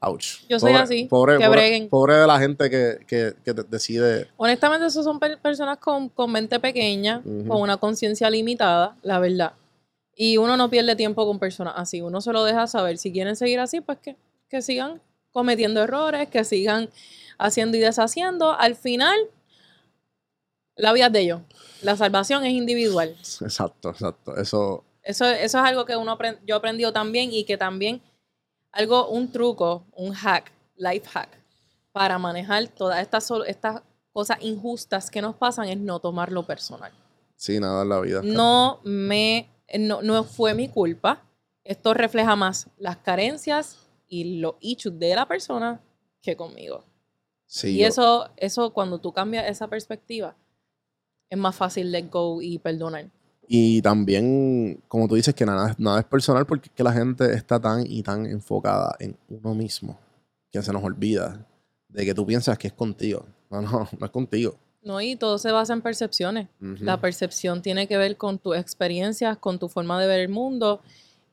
[0.00, 0.40] ouch.
[0.48, 1.88] Yo soy Pobre- así, Pobre, que pobre, breguen.
[1.88, 4.28] pobre de la gente que, que, que de- decide.
[4.36, 9.52] Honestamente, esos son per- personas con, con mente pequeña, con una conciencia limitada, la verdad.
[10.16, 12.00] Y uno no pierde tiempo con personas así.
[12.00, 12.98] Uno se lo deja saber.
[12.98, 14.16] Si quieren seguir así, pues que,
[14.48, 15.00] que sigan
[15.32, 16.88] cometiendo errores, que sigan
[17.38, 18.52] haciendo y deshaciendo.
[18.52, 19.16] Al final,
[20.76, 21.40] la vida es de ellos.
[21.82, 23.16] La salvación es individual.
[23.40, 24.36] Exacto, exacto.
[24.36, 28.02] Eso, Eso, eso es algo que uno aprend- yo he aprendido también y que también
[28.72, 31.28] algo, un truco, un hack, life hack,
[31.92, 33.82] para manejar todas estas, estas
[34.12, 36.92] cosas injustas que nos pasan es no tomarlo personal.
[37.36, 38.20] sí, nada en la vida.
[38.24, 39.48] No me,
[39.78, 41.22] no, no fue mi culpa.
[41.64, 43.76] Esto refleja más las carencias
[44.08, 45.80] y los issues de la persona
[46.22, 46.84] que conmigo.
[47.46, 50.34] Sí, y yo- eso, eso cuando tú cambias esa perspectiva,
[51.28, 53.10] es más fácil let go y perdonar.
[53.46, 57.32] Y también, como tú dices, que nada, nada es personal porque es que la gente
[57.34, 59.98] está tan y tan enfocada en uno mismo
[60.50, 61.46] que se nos olvida
[61.88, 63.26] de que tú piensas que es contigo.
[63.50, 64.56] No, no, no es contigo.
[64.82, 66.48] No, y todo se basa en percepciones.
[66.60, 70.82] La percepción tiene que ver con tus experiencias, con tu forma de ver el mundo.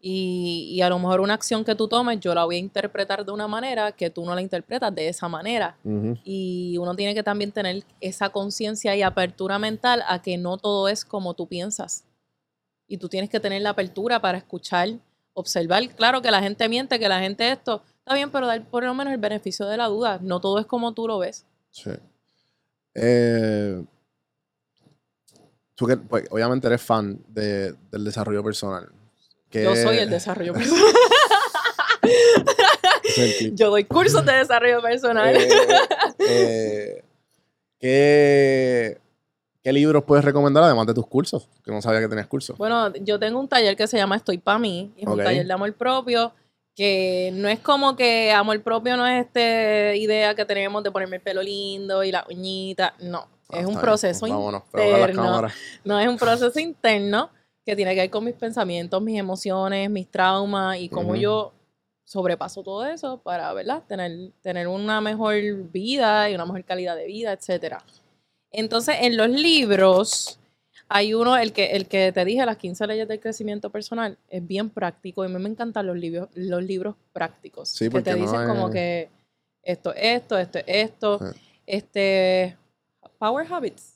[0.04, 3.24] Y, y a lo mejor una acción que tú tomes, yo la voy a interpretar
[3.24, 5.78] de una manera que tú no la interpretas de esa manera.
[6.24, 10.88] Y uno tiene que también tener esa conciencia y apertura mental a que no todo
[10.88, 12.04] es como tú piensas.
[12.88, 14.90] Y tú tienes que tener la apertura para escuchar,
[15.34, 15.88] observar.
[15.96, 17.84] Claro que la gente miente, que la gente esto.
[18.00, 20.18] Está bien, pero dar por lo menos el beneficio de la duda.
[20.22, 21.46] No todo es como tú lo ves.
[21.70, 21.92] Sí.
[22.96, 23.84] Eh,
[25.76, 28.92] tú que, pues, obviamente eres fan de- del desarrollo personal.
[29.52, 30.84] ¿Qué- Yo soy el desarrollo personal.
[33.54, 35.36] Yo doy cursos de desarrollo personal.
[35.36, 35.48] Eh,
[36.20, 37.04] eh,
[37.80, 38.98] ¿qué,
[39.64, 41.48] ¿Qué libros puedes recomendar además de tus cursos?
[41.64, 42.58] Que no sabía que tenías cursos.
[42.58, 44.92] Bueno, yo tengo un taller que se llama Estoy Pa' mí.
[44.98, 46.34] Es un taller de amor propio.
[46.74, 51.18] Que no es como que amor propio no es esta idea que tenemos de ponerme
[51.18, 52.94] el pelo lindo y la uñita.
[53.02, 53.28] No.
[53.50, 53.82] Ah, es un bien.
[53.82, 55.24] proceso Vámonos, las interno.
[55.24, 55.54] cámaras.
[55.84, 57.30] No es un proceso interno
[57.66, 61.54] que tiene que ver con mis pensamientos, mis emociones, mis traumas y cómo yo
[62.04, 63.84] sobrepaso todo eso para, ¿verdad?
[63.88, 65.36] Tener, tener una mejor
[65.72, 67.84] vida y una mejor calidad de vida, etcétera.
[68.52, 70.40] Entonces, en los libros
[70.90, 74.46] hay uno, el que, el que te dije, las 15 leyes del crecimiento personal, es
[74.46, 77.70] bien práctico y a mí me encantan los libros, los libros prácticos.
[77.70, 79.10] Sí, que te no dicen como que
[79.64, 81.40] esto, esto, esto, esto, Sí.
[81.66, 82.58] este,
[83.20, 83.91] Power Habits.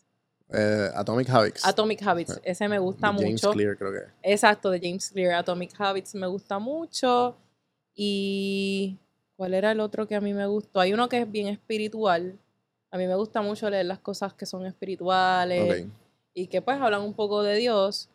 [0.49, 1.65] Eh, Atomic Habits.
[1.65, 3.51] Atomic Habits, ese me gusta de James mucho.
[3.51, 3.99] Clear, creo que.
[4.21, 7.35] Exacto, de James Clear, Atomic Habits me gusta mucho.
[7.95, 8.97] Y
[9.35, 10.79] ¿cuál era el otro que a mí me gustó?
[10.79, 12.37] Hay uno que es bien espiritual.
[12.91, 15.91] A mí me gusta mucho leer las cosas que son espirituales Ok.
[16.33, 18.09] y que pues hablan un poco de Dios.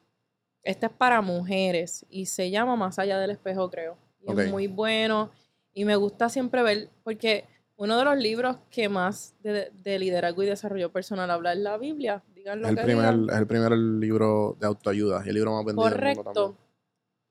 [0.63, 3.97] Este es para mujeres y se llama Más allá del espejo, creo.
[4.21, 4.39] Y.
[4.39, 5.31] Es muy bueno
[5.73, 7.45] y me gusta siempre ver, porque
[7.81, 11.79] uno de los libros que más de, de liderazgo y desarrollo personal habla es la
[11.79, 12.23] Biblia.
[12.35, 13.31] Digan lo Es el, que primer, digan.
[13.31, 16.57] es el primer libro de autoayuda y el libro más vendido Correcto.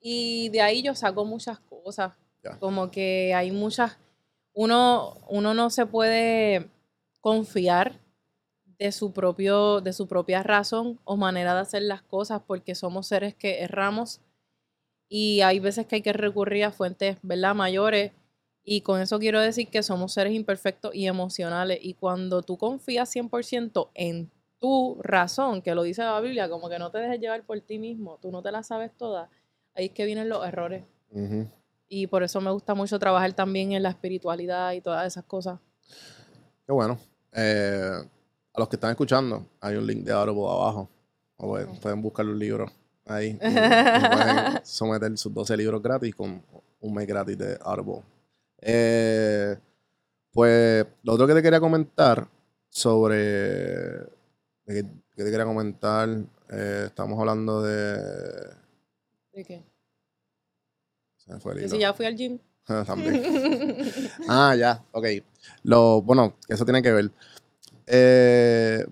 [0.02, 2.14] Y de ahí yo saco muchas cosas.
[2.60, 4.00] Como que hay muchas.
[4.54, 6.68] Uno, uno no se puede
[7.22, 8.00] confiar
[8.80, 13.06] de su propio, de su propia razón o manera de hacer las cosas, porque somos
[13.06, 14.20] seres que erramos.
[15.08, 17.54] Y hay veces que hay que recurrir a fuentes, ¿verdad?
[17.54, 18.14] mayores.
[18.72, 21.80] Y con eso quiero decir que somos seres imperfectos y emocionales.
[21.82, 26.78] Y cuando tú confías 100% en tu razón, que lo dice la Biblia, como que
[26.78, 29.28] no te dejes llevar por ti mismo, tú no te la sabes toda,
[29.74, 30.84] ahí es que vienen los errores.
[31.88, 35.60] Y por eso me gusta mucho trabajar también en la espiritualidad y todas esas cosas.
[36.68, 37.00] Qué bueno.
[37.34, 37.92] Eh,
[38.54, 40.88] a los que están escuchando, hay un link de Audible abajo.
[41.38, 42.70] O pueden, pueden buscar los libros
[43.08, 43.30] ahí.
[43.30, 43.40] y- y
[44.12, 46.44] pueden someter sus 12 libros gratis con
[46.82, 48.02] un mes gratis de Audible.
[48.62, 49.58] Eh,
[50.32, 52.28] pues lo otro que te quería comentar
[52.70, 53.18] sobre.
[53.18, 54.08] de
[54.68, 54.84] que,
[55.16, 56.10] te quería comentar.
[56.50, 57.98] eh, estamos hablando de.
[59.34, 59.64] ¿De qué?
[61.18, 61.76] Se me fue el Que hilo.
[61.76, 62.40] si ya fui al gym.
[62.86, 63.24] También.
[64.28, 65.06] Ah, ya, ok.
[65.64, 67.12] Lo, bueno, eso tiene que ver.
[67.88, 68.86] Eh,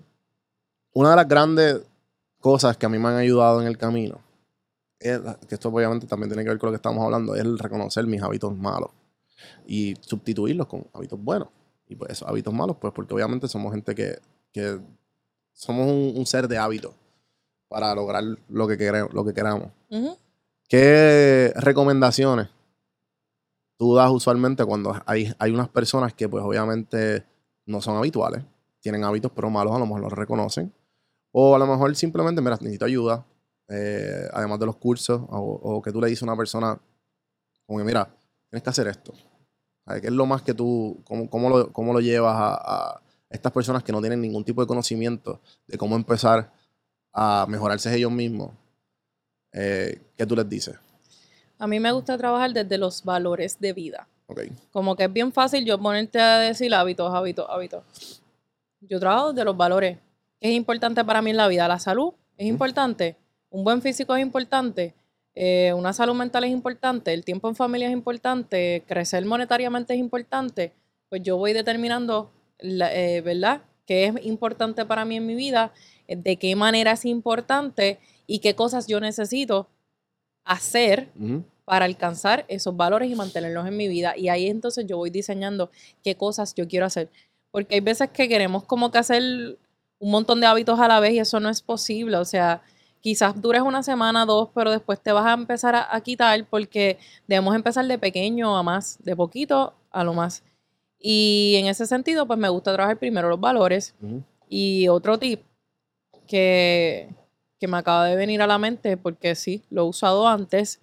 [0.94, 1.80] una de las grandes
[2.40, 4.20] cosas que a mí me han ayudado en el camino,
[4.98, 7.58] es, que esto obviamente también tiene que ver con lo que estamos hablando, es el
[7.58, 8.90] reconocer mis hábitos malos
[9.66, 11.48] y sustituirlos con hábitos buenos.
[11.86, 14.18] Y pues esos hábitos malos, pues porque obviamente somos gente que,
[14.52, 14.80] que
[15.52, 16.94] somos un, un ser de hábitos
[17.68, 19.70] para lograr lo que, queremos, lo que queramos.
[19.90, 20.16] Ujú.
[20.68, 22.48] ¿Qué recomendaciones
[23.78, 27.24] tú das usualmente cuando hay, hay unas personas que pues obviamente
[27.64, 28.44] no son habituales,
[28.80, 30.72] tienen hábitos pero malos, a lo mejor los reconocen,
[31.30, 33.24] o a lo mejor simplemente, mira, necesito ayuda,
[33.68, 36.78] eh, además de los cursos, o, o que tú le dices a una persona,
[37.66, 38.12] como que mira,
[38.50, 39.12] tienes que hacer esto.
[39.84, 40.02] ¿Sabes?
[40.02, 43.52] ¿Qué es lo más que tú, cómo, cómo lo, cómo lo llevas a, a estas
[43.52, 46.52] personas que no tienen ningún tipo de conocimiento de cómo empezar
[47.12, 48.52] a mejorarse ellos mismos?
[49.52, 50.76] Eh, ¿Qué tú les dices?
[51.58, 54.06] A mí me gusta trabajar desde los valores de vida.
[54.26, 54.42] Ok.
[54.72, 58.22] Como que es bien fácil yo ponerte a decir hábitos, hábitos, hábitos.
[58.80, 59.98] Yo trabajo desde los valores.
[60.40, 61.66] ¿Qué es importante para mí en la vida?
[61.66, 63.16] La salud es importante.
[63.50, 64.94] Un buen físico es importante.
[65.40, 67.12] Eh, una salud mental es importante.
[67.14, 68.82] El tiempo en familia es importante.
[68.88, 70.72] Crecer monetariamente es importante.
[71.08, 73.62] Pues yo voy determinando, la- eh, ¿verdad?
[73.86, 75.72] ¿Qué es importante para mí en mi vida?
[76.08, 79.68] De qué manera es importante y qué cosas yo necesito
[80.44, 81.44] hacer Ujú.
[81.64, 84.16] para alcanzar esos valores y mantenerlos en mi vida.
[84.16, 85.70] Y ahí entonces yo voy diseñando
[86.02, 87.10] qué cosas yo quiero hacer.
[87.50, 89.22] Porque hay veces que queremos como que hacer
[90.00, 92.16] un montón de hábitos a la vez y eso no es posible.
[92.16, 92.62] O sea,
[93.08, 96.98] quizás dures una semana, dos, pero después te vas a empezar a, a quitar porque
[97.26, 100.42] debemos empezar de pequeño a más, de poquito a lo más.
[101.00, 103.94] Y en ese sentido, pues me gusta trabajar primero los valores.
[104.46, 105.40] Y otro tip
[106.26, 107.08] que,
[107.58, 110.78] que me acaba de venir a la mente, porque sí, lo he usado antes,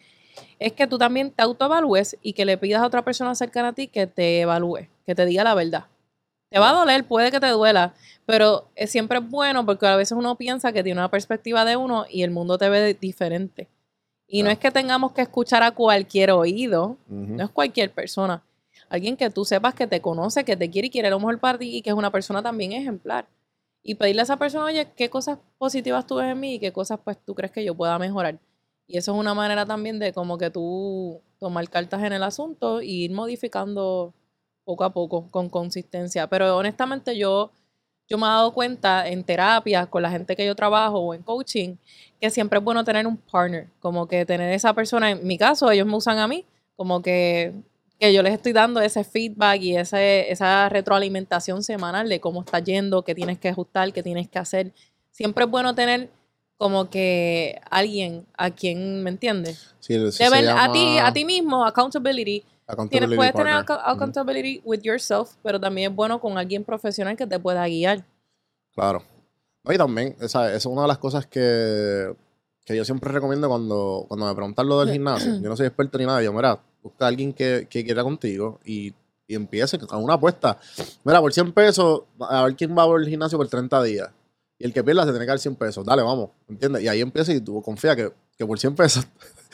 [0.58, 3.74] es que tú también te autoevalúes y que le pidas a otra persona cercana a
[3.74, 5.86] ti que te evalúe, que te diga la verdad.
[6.50, 7.94] Te va a doler, puede que te duela,
[8.26, 12.06] pero es siempre bueno porque a veces uno piensa que tiene una perspectiva de uno
[12.10, 13.68] y el mundo te ve diferente.
[14.28, 18.44] Y no es que tengamos que escuchar a cualquier oído, no es cualquier persona.
[18.90, 21.58] Alguien que tú sepas que te conoce, que te quiere y quiere lo mejor para
[21.58, 23.28] ti y que es una persona también ejemplar.
[23.84, 26.72] Y pedirle a esa persona, oye, ¿qué cosas positivas tú ves en mí y qué
[26.72, 28.40] cosas pues tú crees que yo pueda mejorar?
[28.88, 32.80] Y eso es una manera también de como que tú tomar cartas en el asunto
[32.80, 34.14] e ir modificando
[34.66, 36.28] poco a poco, con consistencia.
[36.28, 37.52] Pero honestamente yo,
[38.10, 41.22] yo me he dado cuenta en terapia, con la gente que yo trabajo o en
[41.22, 41.76] coaching,
[42.20, 45.72] que siempre es bueno tener un partner, como que tener esa persona, en mi caso
[45.72, 46.44] ellos me usan a mí,
[46.76, 47.54] como que,
[48.00, 52.60] que yo les estoy dando ese feedback y ese, esa retroalimentación semanal de cómo está
[52.60, 54.74] yendo, qué tienes que ajustar, qué tienes que hacer.
[55.12, 56.10] Siempre es bueno tener
[56.58, 59.76] como que alguien a quien, ¿me entiendes?
[59.80, 62.44] Sí, ver a ti, llama a ti mismo, accountability.
[62.90, 67.40] Tienes, puedes tener accountability with yourself, pero también es bueno con alguien profesional que te
[67.40, 68.04] pueda guiar.
[68.74, 69.04] Claro.
[69.64, 72.16] No, y también, o sea, esa es una de las cosas que,
[72.66, 75.40] que yo siempre recomiendo cuando, cuando me preguntan lo del gimnasio.
[75.40, 76.24] Yo no soy experto ni nada.
[76.24, 78.94] Yo, mira, busca a alguien que, que quiera contigo y,
[79.28, 80.60] y empiece con una apuesta.
[81.04, 84.10] Mira, por 100 pesos, a ver quién va a ver el gimnasio por 30 días.
[84.58, 85.86] Y el que pierda se tiene que dar 100 pesos.
[85.86, 86.30] Dale, vamos.
[86.48, 86.82] ¿Entiendes?
[86.84, 89.08] Y ahí empieza y tú confía que, que por 100 pesos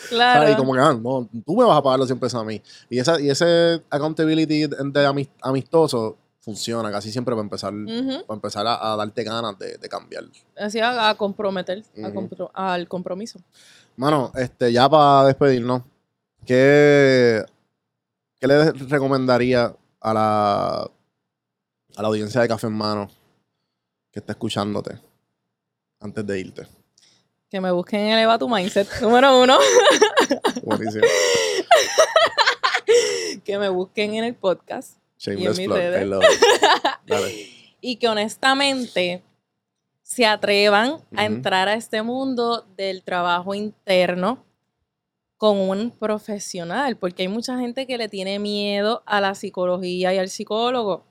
[0.10, 0.42] Claro.
[0.42, 0.54] ¿sabes?
[0.54, 2.62] Y como que, ah, no, tú me vas a pagar los 100 pesos a mí.
[2.90, 7.72] Y, esa, y ese accountability de de amis- amistoso funciona casi siempre para empezar,
[8.28, 10.24] para empezar a, a darte ganas de, de cambiar.
[10.58, 12.20] Así a, a comprometer a Ujú.
[12.20, 13.40] compro- al compromiso.
[13.96, 15.84] Mano, este, ya para despedirnos,
[16.46, 17.44] ¿qué,
[18.40, 23.08] qué le recomendaría a la, a la audiencia de Café en Mano
[24.12, 25.00] que está escuchándote
[26.00, 26.68] antes de irte?
[27.52, 29.58] Que me busquen en Eleva tu Mindset, número uno.
[30.64, 31.06] Buenísimo.
[33.44, 34.98] que me busquen en el podcast.
[35.20, 35.78] Shameless mis plug.
[35.78, 36.02] redes.
[36.02, 36.40] I love it.
[37.06, 37.48] Dale.
[37.84, 39.24] Y que honestamente
[40.04, 44.46] se atrevan a entrar a este mundo del trabajo interno
[45.36, 50.20] con un profesional, porque hay mucha gente que le tiene miedo a la psicología y
[50.20, 50.94] al psicólogo.
[50.94, 51.06] O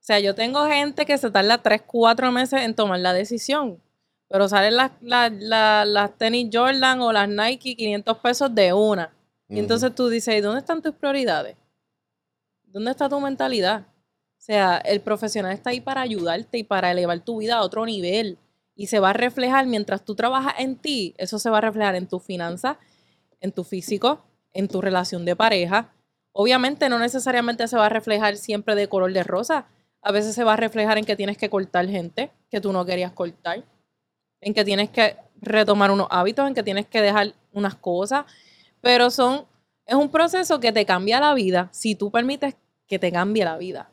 [0.00, 3.82] sea, yo tengo gente que se tarda 3, 4 meses en tomar la decisión,
[4.28, 9.12] pero salen las, las, las, las tenis Jordan o las Nike 500 pesos de una.
[9.48, 11.56] Y entonces tú dices, ¿y dónde están tus prioridades?
[12.64, 13.82] ¿Dónde está tu mentalidad?
[13.82, 17.86] O sea, el profesional está ahí para ayudarte y para elevar tu vida a otro
[17.86, 18.38] nivel.
[18.74, 21.94] Y se va a reflejar mientras tú trabajas en ti, eso se va a reflejar
[21.94, 22.76] en tus finanzas,
[23.40, 25.92] en tu físico, en tu relación de pareja.
[26.32, 29.66] Obviamente no necesariamente se va a reflejar siempre de color de rosa.
[30.02, 32.84] A veces se va a reflejar en que tienes que cortar gente que tú no
[32.84, 33.64] querías cortar,
[34.46, 38.26] en que tienes que retomar unos hábitos, en que tienes que dejar unas cosas,
[38.80, 39.44] pero son
[39.86, 42.54] es un proceso que te cambia la vida si tú permites
[42.86, 43.90] que te cambie la vida.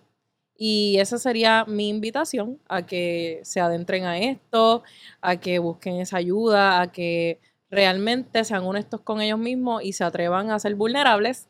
[0.56, 4.84] Y esa sería mi invitación a que se adentren a esto,
[5.22, 7.40] a que busquen esa ayuda, a que
[7.72, 11.48] realmente sean honestos con ellos mismos y se atrevan a ser vulnerables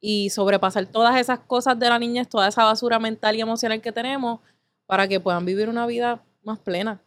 [0.00, 3.92] y sobrepasar todas esas cosas de la niñez, toda esa basura mental y emocional que
[3.92, 4.40] tenemos
[4.86, 7.02] para que puedan vivir una vida más plena.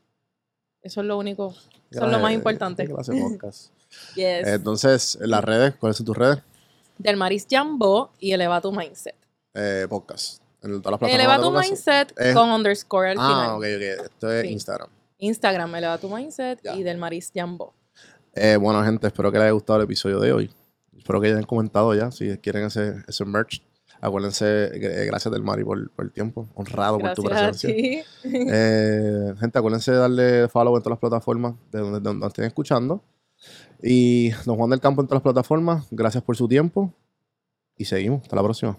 [0.84, 1.56] Eso es lo único,
[1.90, 2.86] eso es lo más importante.
[2.86, 3.72] clase podcast.
[4.16, 4.48] Yes.
[4.48, 6.40] Entonces, las redes, ¿cuáles son tus redes?
[6.98, 9.16] Del Maris Jambo y Eleva tu Mindset.
[9.54, 10.42] Eh, podcast.
[10.62, 11.16] En todas las plataformas.
[11.16, 11.70] Eleva tu podcast.
[11.70, 12.34] Mindset Eh.
[12.34, 13.32] con underscore al final.
[13.50, 14.04] Ah, ok, ok.
[14.12, 14.48] Esto es Sí.
[14.54, 14.90] Instagram.
[15.20, 16.76] Instagram, Eleva tu Mindset Ya.
[16.76, 17.74] y del Maris Jambo.
[18.36, 20.52] Eh, bueno, gente, espero que les haya gustado el episodio de hoy.
[20.98, 22.12] Espero que hayan comentado ya.
[22.12, 23.62] Si quieren ese, ese merch,
[24.04, 26.48] acuérdense, eh, gracias del Mari por, por el tiempo.
[26.56, 27.74] Honrado por tu a presencia.
[27.74, 28.02] ti.
[28.26, 32.28] Eh, gente, acuérdense de darle follow en todas las plataformas de donde, de donde nos
[32.28, 33.04] estén escuchando.
[33.82, 35.88] Y Don Juan del Campo en todas las plataformas.
[35.92, 36.94] Gracias por su tiempo.
[37.78, 38.22] Y seguimos.
[38.22, 38.78] Hasta la próxima.